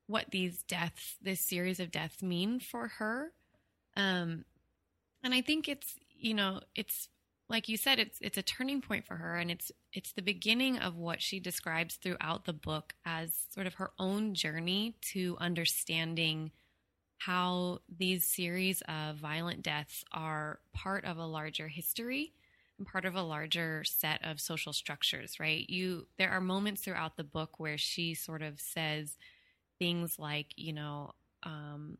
[0.07, 3.32] what these deaths, this series of deaths mean for her.
[3.96, 4.44] Um,
[5.22, 7.09] and I think it's you know it's
[7.48, 10.78] like you said it's it's a turning point for her and it's it's the beginning
[10.78, 16.50] of what she describes throughout the book as sort of her own journey to understanding
[17.18, 22.32] how these series of violent deaths are part of a larger history
[22.78, 27.16] and part of a larger set of social structures right you there are moments throughout
[27.16, 29.16] the book where she sort of says
[29.79, 31.12] things like you know
[31.43, 31.99] um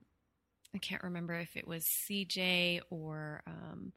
[0.75, 3.93] i can't remember if it was cj or um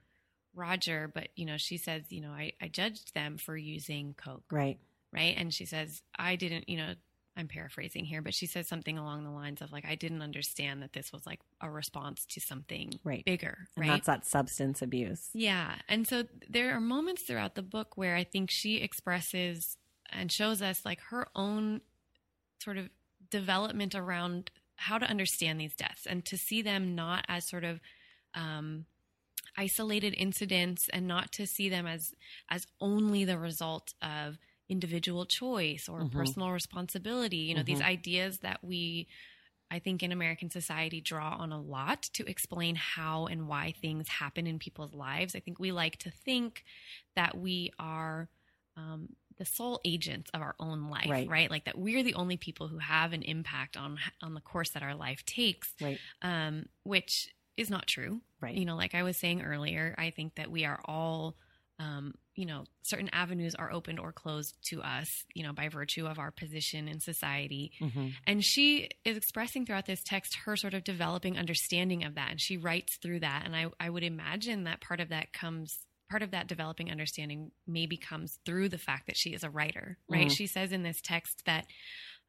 [0.58, 4.44] Roger, but you know, she says, you know, I, I judged them for using Coke.
[4.52, 4.80] Right.
[5.14, 5.36] Right.
[5.38, 6.96] And she says, I didn't, you know,
[7.38, 10.82] I'm paraphrasing here, but she says something along the lines of like, I didn't understand
[10.82, 13.24] that this was like a response to something Right.
[13.24, 13.68] bigger.
[13.76, 13.94] And right.
[13.94, 15.30] that's that substance abuse.
[15.34, 15.76] Yeah.
[15.88, 19.78] And so there are moments throughout the book where I think she expresses
[20.12, 21.82] and shows us like her own
[22.60, 22.90] sort of
[23.30, 27.80] development around how to understand these deaths and to see them not as sort of
[28.36, 28.86] um,
[29.58, 32.14] isolated incidents and not to see them as
[32.50, 34.38] as only the result of
[34.70, 36.12] individual choice or Mhm.
[36.12, 37.86] personal responsibility you know these Mhm.
[37.88, 39.08] ideas that we
[39.72, 44.08] i think in american society draw on a lot to explain how and why things
[44.10, 46.64] happen in people's lives i think we like to think
[47.16, 48.30] that we are
[48.76, 51.28] um, the sole agents of our own life Right.
[51.30, 54.72] right like that we're the only people who have an impact on on the course
[54.72, 56.00] that our life takes Right.
[56.22, 58.22] um, which is not true.
[58.40, 58.56] Right.
[58.56, 61.36] You know, like I was saying earlier, I think that we are all,
[61.80, 66.06] um, you know, certain avenues are opened or closed to us, you know, by virtue
[66.06, 67.72] of our position in society.
[67.80, 72.30] hmm And she is expressing throughout this text her sort of developing understanding of that.
[72.30, 73.42] And she writes through that.
[73.46, 75.80] And I, I would imagine that part of that comes,
[76.10, 79.98] part of that developing understanding maybe comes through the fact that she is a writer,
[80.10, 80.28] right?
[80.28, 80.36] Mhm.
[80.36, 81.66] She says in this text that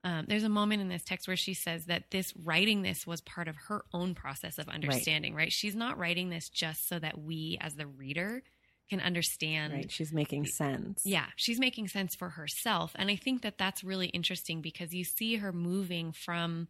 [0.04, 3.20] um, there's a moment in this text where she says that this writing this was
[3.20, 5.52] part of her own process of understanding, right?
[5.52, 8.42] She's not writing this just so that we as the reader
[8.88, 9.90] can understand Right.
[9.90, 11.02] She's making sense.
[11.04, 12.92] yeah, she's making sense for herself.
[12.94, 16.68] And I think that that's really interesting because you see her moving from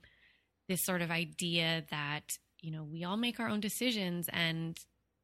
[0.68, 4.78] this sort of idea that, you know, we all make our own decisions and,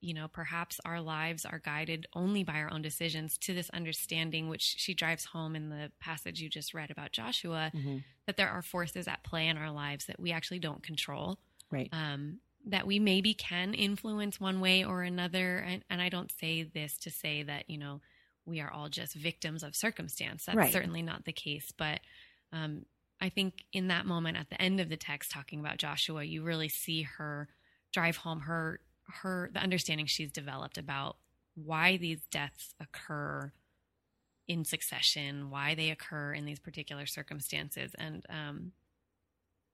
[0.04, 4.48] you know, perhaps our lives are guided only by our own decisions to this understanding,
[4.48, 8.48] which she drives home in the passage you just read about Joshua, hmm that there
[8.48, 11.38] are forces at play in our lives that we actually don't control
[11.70, 11.90] Right.
[11.92, 15.58] um, that we maybe can influence one way or another.
[15.58, 18.00] And, and I don't say this to say that, you know,
[18.46, 20.46] we are all just victims of circumstance.
[20.46, 20.72] That's Right.
[20.72, 21.72] certainly not the case.
[21.76, 22.00] But
[22.52, 22.86] um,
[23.20, 26.42] I think in that moment at the end of the text talking about Joshua, you
[26.42, 27.48] really see her
[27.92, 31.16] drive home her her the understanding she's developed about
[31.54, 33.52] why these deaths occur
[34.48, 37.94] in succession, why they occur in these particular circumstances.
[37.98, 38.72] And um,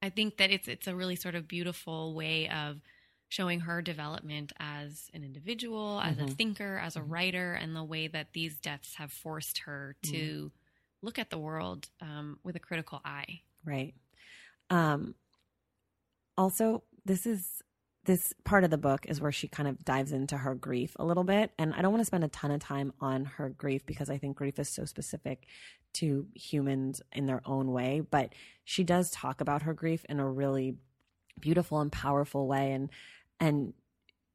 [0.01, 2.81] I think that it's it's a really sort of beautiful way of
[3.29, 6.37] showing her development as an individual, as a Mhm.
[6.37, 7.03] thinker, as a Mhm.
[7.03, 10.51] writer, and the way that these deaths have forced her to
[11.01, 13.41] look at the world um, with a critical eye.
[13.65, 13.93] Right.
[14.69, 15.15] Um
[16.37, 17.61] also this is
[18.05, 21.05] this part of the book is where she kind of dives into her grief a
[21.05, 23.85] little bit and I don't want to spend a ton of time on her grief
[23.85, 25.45] because I think grief is so specific
[25.93, 28.33] to humans in their own way, but
[28.63, 30.75] she does talk about her grief in a really
[31.39, 32.89] beautiful and powerful way and
[33.39, 33.73] and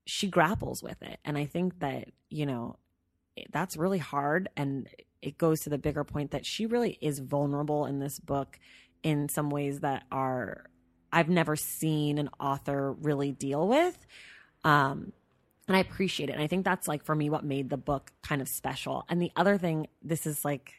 [0.04, 2.76] she grapples with it and I think that, you know,
[3.50, 4.88] that's really hard and
[5.22, 8.60] it goes to the bigger point that she really is vulnerable in this book
[9.02, 10.66] in some ways that are
[11.16, 14.06] I've never seen an author really deal with.
[14.64, 15.12] Um,
[15.66, 16.34] and I appreciate it.
[16.34, 19.06] And I think that's like for me what made the book kind of special.
[19.08, 20.74] And the other thing, this is like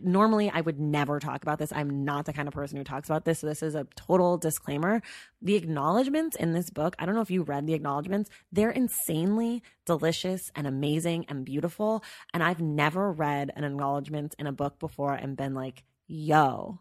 [0.00, 1.72] normally I would never talk about this.
[1.72, 3.40] I'm not the kind of person who talks about this.
[3.40, 5.02] So this is a total disclaimer.
[5.42, 9.64] The acknowledgments in this book, I don't know if you read the acknowledgments, they're insanely
[9.86, 12.04] delicious and amazing and beautiful.
[12.32, 16.78] And I've never read an acknowledgement in a book before and been like, yo.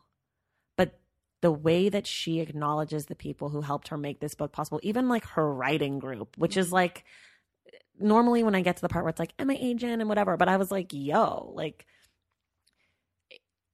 [1.41, 5.07] The way that she acknowledges the people who helped her make this book possible, even
[5.07, 6.75] like her writing group, which is mm-hmm.
[6.75, 7.05] like
[7.99, 10.38] normally when I get to the part where it's like, am I agent and whatever,
[10.38, 11.85] but I was like, yo, like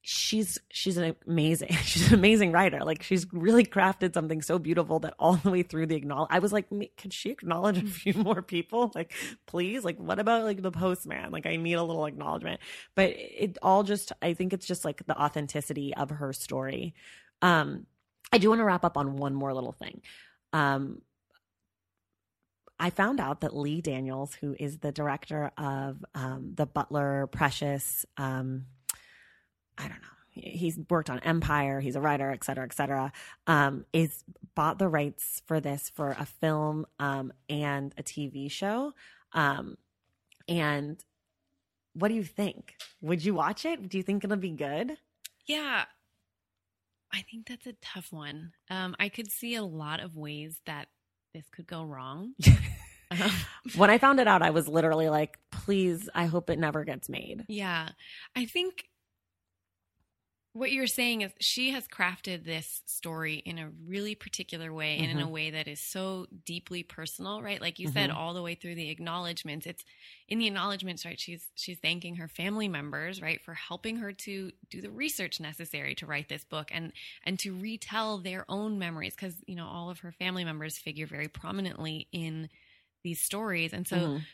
[0.06, 2.82] she's she's an amazing she's an amazing writer.
[2.84, 6.40] Like she's really crafted something so beautiful that all the way through the acknowledge i
[6.40, 8.92] was like "Me- could she acknowledge a few more people?
[8.94, 9.14] Like
[9.48, 9.84] please?
[9.84, 11.32] Like what about like the postman?
[11.32, 12.60] Like i need a little acknowledgement.
[12.96, 16.94] But it all just i think it's just like the authenticity of her story
[17.44, 17.86] um
[18.32, 20.02] i do want to wrap up on one more little thing
[20.54, 21.00] um
[22.80, 28.06] I found out that Lee Daniels, who is the director of um, the Butler Precious,
[28.18, 28.66] um,
[29.78, 33.12] I don't know, he's worked on Empire, he's a writer, et cetera, et cetera,
[33.48, 34.24] um, is
[34.56, 38.94] bought the rights for this for a film um, and a TV show.
[39.32, 39.78] Um,
[40.48, 41.02] and
[41.94, 42.76] what do you think?
[43.02, 43.88] Would you watch it?
[43.88, 44.98] Do you think it'll be good?
[45.46, 45.86] Yeah.
[47.14, 48.52] I think that's a tough one.
[48.70, 50.88] Um, I could see a lot of ways that
[51.34, 52.34] this could go wrong.
[53.12, 53.30] Um,
[53.76, 57.10] when I found it out, I was literally like, please, I hope it never gets
[57.10, 57.44] made.
[57.48, 57.90] yeah.
[58.36, 58.86] I think
[60.54, 65.12] what you're saying is she has crafted this story in a really particular way and
[65.12, 65.30] in a Mhm.
[65.30, 67.60] way that is so deeply personal, right?
[67.60, 68.12] Like you said, Mhm.
[68.12, 69.66] all the way through the acknowledgments.
[69.66, 69.84] It's
[70.28, 71.20] in the acknowledgments, right?
[71.20, 75.96] She's she's thanking her family members, right, for helping her to do the research necessary
[75.96, 76.94] to write this book and
[77.24, 81.08] and to retell their own memories because you know all of her family members figure
[81.08, 82.48] very prominently in
[83.04, 84.28] these stories, and so Mhm.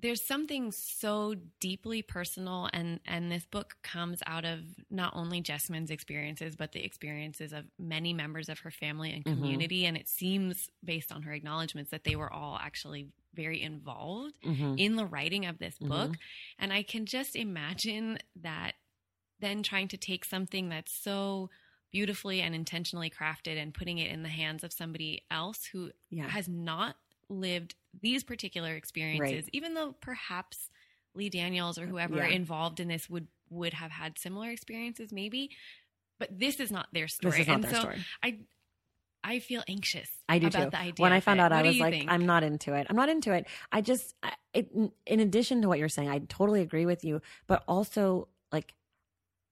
[0.00, 5.90] There's something so deeply personal and and this book comes out of not only Jesmyn's
[5.90, 9.32] experiences but the experiences of many members of her family and Mhm.
[9.34, 14.40] community and it seems based on her acknowledgments that they were all actually very involved
[14.42, 14.78] Mhm.
[14.78, 16.18] in the writing of this book Mhm.
[16.58, 18.76] and I can just imagine that
[19.38, 21.50] then trying to take something that's so
[21.90, 26.28] beautifully and intentionally crafted and putting it in the hands of somebody else who yeah.
[26.28, 26.96] has not
[27.30, 30.68] lived these particular experiences, even though perhaps
[31.14, 32.26] Lee Daniels or whoever Yeah.
[32.26, 35.50] involved in this would would have had similar experiences, maybe.
[36.20, 38.04] But this is not their story, This is not and their so story.
[38.22, 38.38] I
[39.22, 40.08] I feel anxious.
[40.28, 40.70] I do about too.
[40.70, 42.10] The idea when I found out, I was like, think?
[42.10, 42.86] I'm not into it.
[42.88, 43.46] I'm not into it.
[43.70, 44.70] I just, I, it,
[45.04, 47.20] in addition to what you're saying, I totally agree with you.
[47.46, 48.72] But also, like,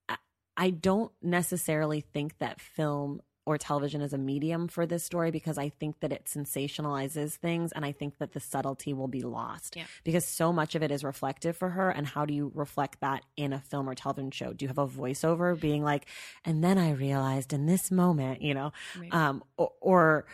[0.09, 0.17] I,
[0.57, 5.57] I don't necessarily think that film or television as a medium for this story because
[5.57, 9.75] I think that it sensationalizes things and I think that the subtlety will be lost
[9.77, 9.87] Yeah.
[10.05, 11.89] because so much of it is reflective for her.
[11.91, 14.53] And how do you reflect that in a film or television show?
[14.53, 16.07] Do you have a voiceover being like,
[16.45, 19.13] and then I realized in this moment, you know, Right.
[19.15, 20.27] um, or, or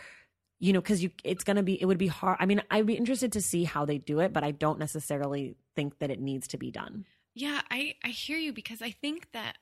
[0.59, 2.37] you know, because you, it's gonna be, it would be hard.
[2.39, 5.55] I mean, I'd be interested to see how they do it, but I don't necessarily
[5.75, 7.05] think that it needs to be done.
[7.33, 9.57] Yeah, I, I hear you because I think that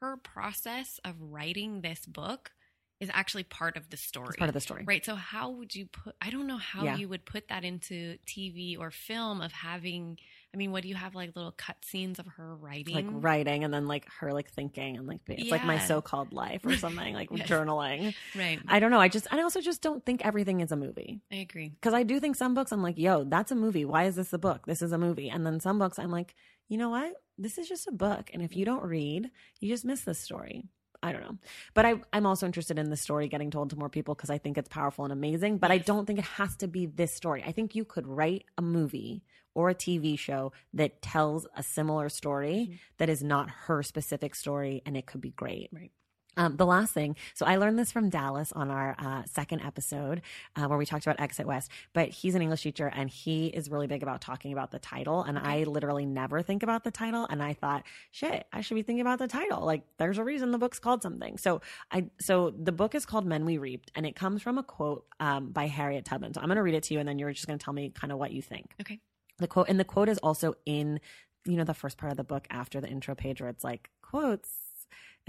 [0.00, 2.52] her process of writing this book
[3.00, 4.28] is actually part of the story.
[4.28, 5.04] It's part of the story, Right.
[5.04, 6.96] So how would you put I don't know how Yeah.
[6.96, 10.18] you would put that into TV or film of having
[10.52, 12.94] I mean, what do you have like little cut scenes of her writing?
[12.94, 16.66] Like writing, and then like her like thinking, and like it's like my so-called life
[16.66, 17.48] or something, like Yes.
[17.48, 18.14] journaling.
[18.36, 18.58] Right.
[18.66, 18.98] I don't know.
[19.00, 21.20] I just, I also just don't think everything is a movie.
[21.30, 21.68] I agree.
[21.68, 23.84] because I do think some books I'm like, yo, that's a movie.
[23.84, 24.66] Why is this a book?
[24.66, 25.30] This is a movie.
[25.30, 26.34] And then some books I'm like,
[26.68, 27.12] you know what?
[27.38, 28.30] This is just a book.
[28.34, 28.66] And if you mm.
[28.66, 29.30] don't read,
[29.60, 30.64] you just miss the story.
[31.02, 31.38] I don't know.
[31.74, 34.38] But I, I'm also interested in the story getting told to more people because I
[34.38, 35.58] think it's powerful and amazing.
[35.58, 37.42] But I don't think it has to be this story.
[37.46, 39.22] I think you could write a movie
[39.54, 42.74] or a TV show that tells a similar story mm-hmm.
[42.98, 45.70] that is not her specific story and it could be great.
[45.72, 45.90] Right.
[46.36, 50.22] Um, the last thing, so I learned this from Dallas on our uh, second episode
[50.56, 53.70] uh, where we talked about Exit West, but he's an English teacher and he is
[53.70, 55.22] really big about talking about the title.
[55.22, 57.26] And I literally never think about the title.
[57.28, 59.64] And I thought, shit, I should be thinking about the title.
[59.64, 61.36] Like, there's a reason the book's called something.
[61.36, 61.60] So
[61.90, 65.06] I, so the book is called Men We Reaped, and it comes from a quote
[65.18, 66.34] um, by Harriet Tubman.
[66.34, 67.74] So I'm going to read it to you, and then you're just going to tell
[67.74, 68.74] me kind of what you think.
[68.80, 69.00] Okay.
[69.38, 71.00] The quote, and the quote is also in,
[71.44, 73.90] you know, the first part of the book after the intro page where it's like
[74.02, 74.50] quotes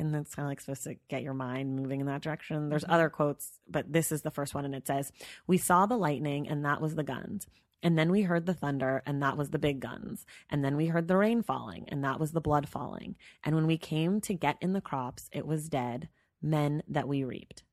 [0.08, 2.70] and it's kind of like supposed to get your mind moving in that direction.
[2.70, 5.12] There's other quotes, but this is the first one, and it says,
[5.48, 7.48] "We saw the lightning, and that was the guns."
[7.84, 10.26] And then we heard the thunder, and that was the big guns.
[10.50, 13.16] And then we heard the rain falling, and that was the blood falling.
[13.44, 16.10] And when we came to get in the crops, it was dead,
[16.42, 17.64] men that we reaped.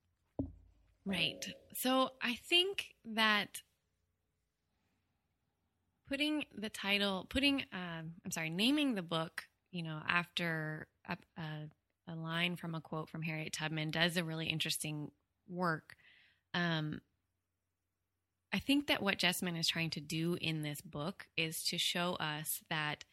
[1.05, 1.45] Right.
[1.75, 3.63] So I think that
[6.09, 11.43] putting the title, putting, um, I'm sorry, naming the book, you know, after a, a,
[12.09, 15.11] a line from a quote from Harriet Tubman does a really interesting
[15.49, 15.95] work.
[16.55, 17.01] Um,
[18.53, 22.15] I think that what Jesmyn is trying to do in this book is to show
[22.15, 23.05] us that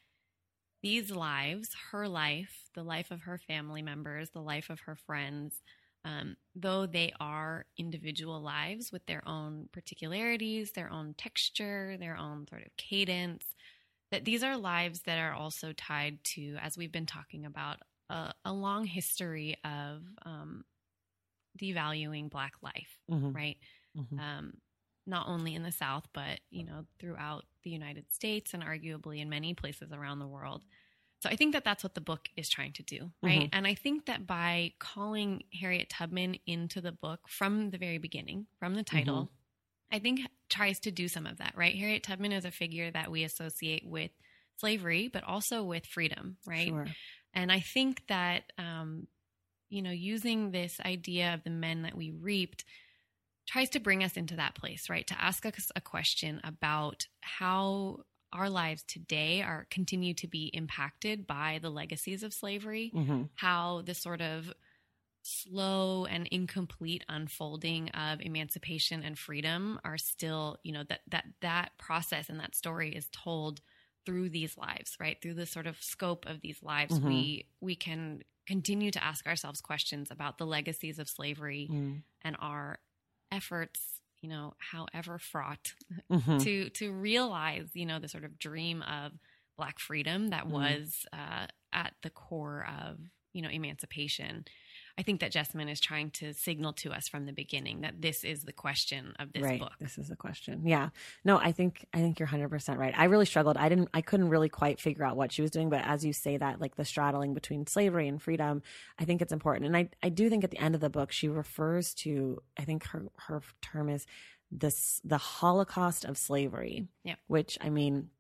[0.81, 5.61] these lives, her life, the life of her family members, the life of her friends,
[6.05, 12.47] um, though they are individual lives with their own particularities, their own texture, their own
[12.47, 13.55] sort of cadence,
[14.11, 17.79] that these are lives that are also tied to, as we've been talking about,
[18.09, 20.65] a, a long history of um,
[21.59, 23.35] devaluing Black life, Mhm.
[23.35, 23.57] right?
[23.95, 24.19] Mhm.
[24.19, 24.53] um,
[25.07, 29.29] not only in the South, but you know throughout the United States and arguably in
[29.29, 30.65] many places around the world.
[31.21, 33.49] So I think that that's what the book is trying to do, right?
[33.53, 38.47] And I think that by calling Harriet Tubman into the book from the very beginning,
[38.59, 39.31] from the title,
[39.91, 41.75] I think tries to do some of that, right?
[41.75, 44.11] Harriet Tubman is a figure that we associate with
[44.57, 46.75] slavery, but also with freedom, right?
[46.75, 46.95] Sure.
[47.35, 49.07] And I think that, um,
[49.69, 52.65] you know, using this idea of the men that we reaped
[53.47, 55.05] tries to bring us into that place, right?
[55.07, 61.27] To ask us a question about how our lives today are continue to be impacted
[61.27, 63.23] by the legacies of slavery, Mm-hmm.
[63.35, 64.53] how the sort of
[65.23, 71.71] slow and incomplete unfolding of emancipation and freedom are still, you know, that that that
[71.79, 73.61] process and that story is told
[74.05, 75.21] through these lives, right?
[75.21, 77.07] Through the sort of scope of these lives, Mhm.
[77.07, 82.03] we we can continue to ask ourselves questions about the legacies of slavery Mm.
[82.21, 82.79] and our
[83.31, 85.73] efforts, you know, however fraught,
[86.09, 86.39] Mhm.
[86.43, 89.13] to to realize, you know, the sort of dream of
[89.57, 90.51] black freedom that Mhm.
[90.51, 92.99] was uh, at the core of
[93.33, 94.45] you know emancipation.
[94.97, 98.23] I think that Jesmyn is trying to signal to us from the beginning that this
[98.23, 99.59] is the question of this right.
[99.59, 99.73] book.
[99.79, 100.61] This is the question.
[100.65, 100.89] Yeah.
[101.25, 102.93] No, I think I think you're 100% right.
[102.95, 103.57] I really struggled.
[103.57, 106.13] I didn't I couldn't really quite figure out what she was doing, but as you
[106.13, 108.61] say that like the straddling between slavery and freedom,
[108.97, 109.65] I think it's important.
[109.65, 112.63] And I I do think at the end of the book she refers to I
[112.63, 114.05] think her her term is
[114.49, 116.87] this the Holocaust of slavery.
[117.03, 117.17] Yep.
[117.27, 118.11] Which I mean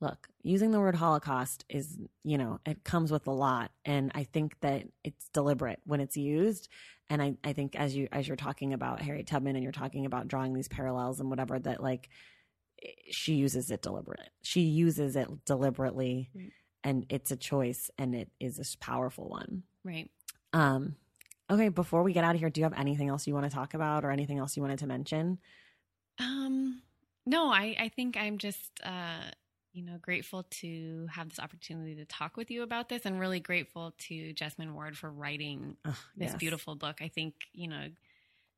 [0.00, 3.70] look, using the word Holocaust is, you know, it comes with a lot.
[3.84, 6.68] And I think that it's deliberate when it's used.
[7.10, 10.06] And I, I think as you as you're talking about Harriet Tubman and you're talking
[10.06, 12.08] about drawing these parallels and whatever, that like
[13.10, 14.30] she uses it deliberate.
[14.42, 16.52] She uses it deliberately Right.
[16.84, 19.64] and it's a choice and it is a powerful one.
[19.84, 20.10] Right.
[20.52, 20.96] Um
[21.50, 23.50] okay, before we get out of here, do you have anything else you want to
[23.50, 25.38] talk about or anything else you wanted to mention?
[26.18, 26.82] Um,
[27.24, 29.30] no, I, I think I'm just, uh,
[29.72, 33.40] you know, grateful to have this opportunity to talk with you about this and really
[33.40, 36.40] grateful to Jesmyn Ward for writing Ugh, this yes.
[36.40, 36.98] beautiful book.
[37.00, 37.88] I think, you know,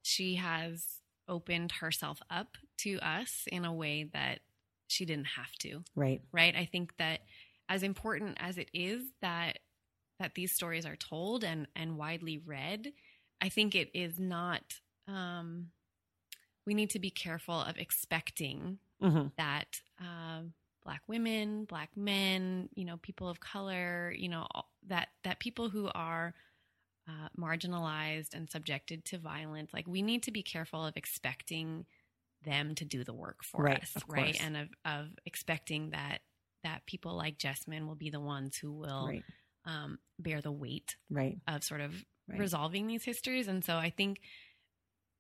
[0.03, 0.87] she has
[1.29, 4.41] opened herself up to us in a way that
[4.89, 6.23] she didn't have to, Right.
[6.33, 6.55] right?
[6.57, 7.21] I think that
[7.69, 9.59] as important as it is that
[10.19, 12.93] that these stories are told and and widely read,
[13.41, 14.63] I think it is not
[15.09, 15.69] um
[16.67, 20.53] we need to be careful of expecting hmm that um,
[20.85, 24.47] black women, black men, you know, people of color, you know,
[24.87, 26.35] that that people who are
[27.09, 31.87] uh, marginalized and subjected to violence, like we need to be careful of expecting
[32.43, 34.37] them to do the work for Right, us, right?
[34.41, 36.21] And of of expecting that
[36.65, 39.25] that people like Jesmyn will be the ones who will Right.
[39.65, 41.39] um, bear the weight Right.
[41.49, 42.39] of sort of Right.
[42.39, 43.49] resolving these histories.
[43.49, 44.21] And so I think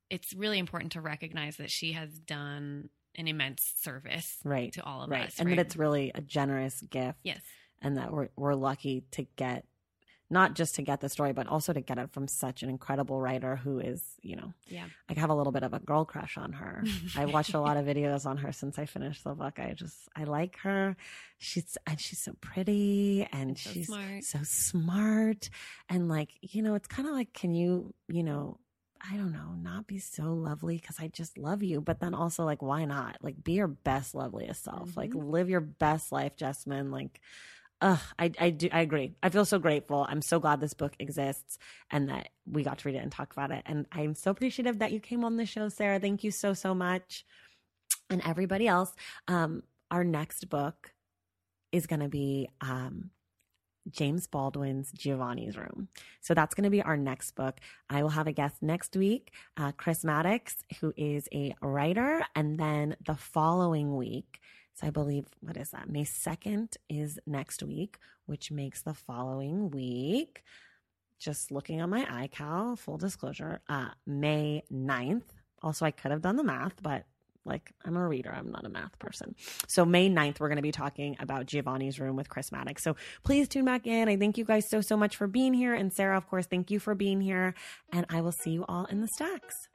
[0.09, 4.73] it's really important to recognize that she has done an immense service Right.
[4.75, 5.27] to all of right.
[5.29, 5.39] us.
[5.39, 5.57] and right?
[5.57, 7.19] that it's really a generous gift.
[7.23, 7.43] yes,
[7.83, 9.65] and that we're we're lucky to get
[10.33, 13.21] not just to get the story, but also to get it from such an incredible
[13.21, 16.39] writer who is, you know, yeah, I have a little bit of a girl crush
[16.39, 16.85] on her.
[17.17, 19.59] I watched a lot of videos on her since I finished the book.
[19.59, 20.97] I just I like her.
[21.39, 24.23] She's and she's so pretty and so she's smart.
[24.23, 25.51] so smart
[25.89, 28.59] and like you know it's kind of like can you you know
[29.01, 32.44] I don't know not be so lovely because I just love you but then also
[32.44, 35.30] like why not like be your best loveliest self like Mhm.
[35.30, 37.20] live your best life Jesmyn like
[37.82, 39.14] Ugh, I, I do I agree.
[39.22, 40.05] I feel so grateful.
[40.07, 41.57] I'm so glad this book exists
[41.90, 43.62] and that we got to read it and talk about it.
[43.64, 45.98] And I'm so appreciative that you came on the show, Sarah.
[45.98, 47.24] Thank you so so much.
[48.11, 48.92] And everybody else,
[49.28, 50.92] um, our next book
[51.72, 53.11] is going to be um,
[53.91, 55.88] James Baldwin's Giovanni's Room.
[56.20, 57.61] So that's going to be our next book.
[57.88, 62.22] I will have a guest next week, uh, Chris Maddox, who is a writer.
[62.34, 64.41] And then the following week,
[64.74, 65.91] so I believe, what is that?
[65.91, 70.43] May 2nd is next week, which makes the following week,
[71.18, 75.24] just looking on my iCal, full disclosure, uh, May 9th.
[75.62, 77.05] Also, I could have done the math, but
[77.45, 79.34] like I'm a reader, I'm not a math person.
[79.68, 82.82] So May 9th, we're going to be talking about Giovanni's Room with Chris Maddox.
[82.82, 84.09] So please tune back in.
[84.09, 85.74] I thank you guys so, so much for being here.
[85.74, 87.55] And Sarah, of course, thank you for being here.
[87.93, 89.70] And I will see you all in the stacks.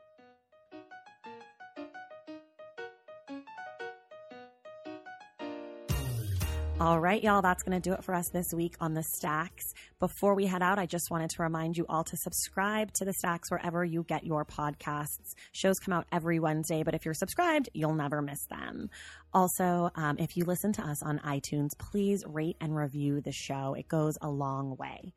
[6.78, 9.74] All right, y'all, that's going to do it for us this week on the Stacks.
[9.98, 13.14] Before we head out, I just wanted to remind you all to subscribe to the
[13.14, 15.36] Stacks wherever you get your podcasts.
[15.54, 18.90] Shows come out every Wednesday, but if you're subscribed, you'll never miss them.
[19.34, 23.74] Also, um, if you listen to us on iTunes, please rate and review the show.
[23.74, 25.14] It goes a long way.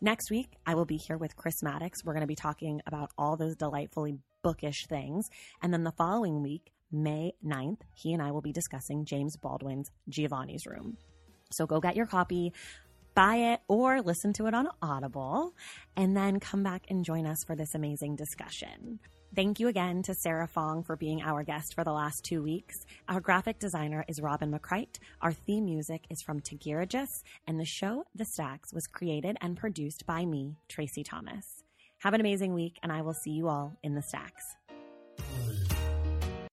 [0.00, 2.04] Next week, I will be here with Chris Maddox.
[2.04, 5.30] We're going to be talking about all those delightfully bookish things.
[5.62, 9.90] And then the following week, May 9th, he and I will be discussing James Baldwin's
[10.08, 10.96] Giovanni's Room.
[11.50, 12.52] So go get your copy,
[13.14, 15.54] buy it, or listen to it on Audible,
[15.96, 19.00] and then come back and join us for this amazing discussion.
[19.34, 22.76] Thank you again to Sarah Fong for being our guest for the last two weeks.
[23.08, 24.98] Our graphic designer is Robin McCrite.
[25.20, 30.06] Our theme music is from Tagirijus, and the show, The Stacks, was created and produced
[30.06, 31.64] by me, Tracy Thomas.
[31.98, 34.44] Have an amazing week, and I will see you all in the stacks.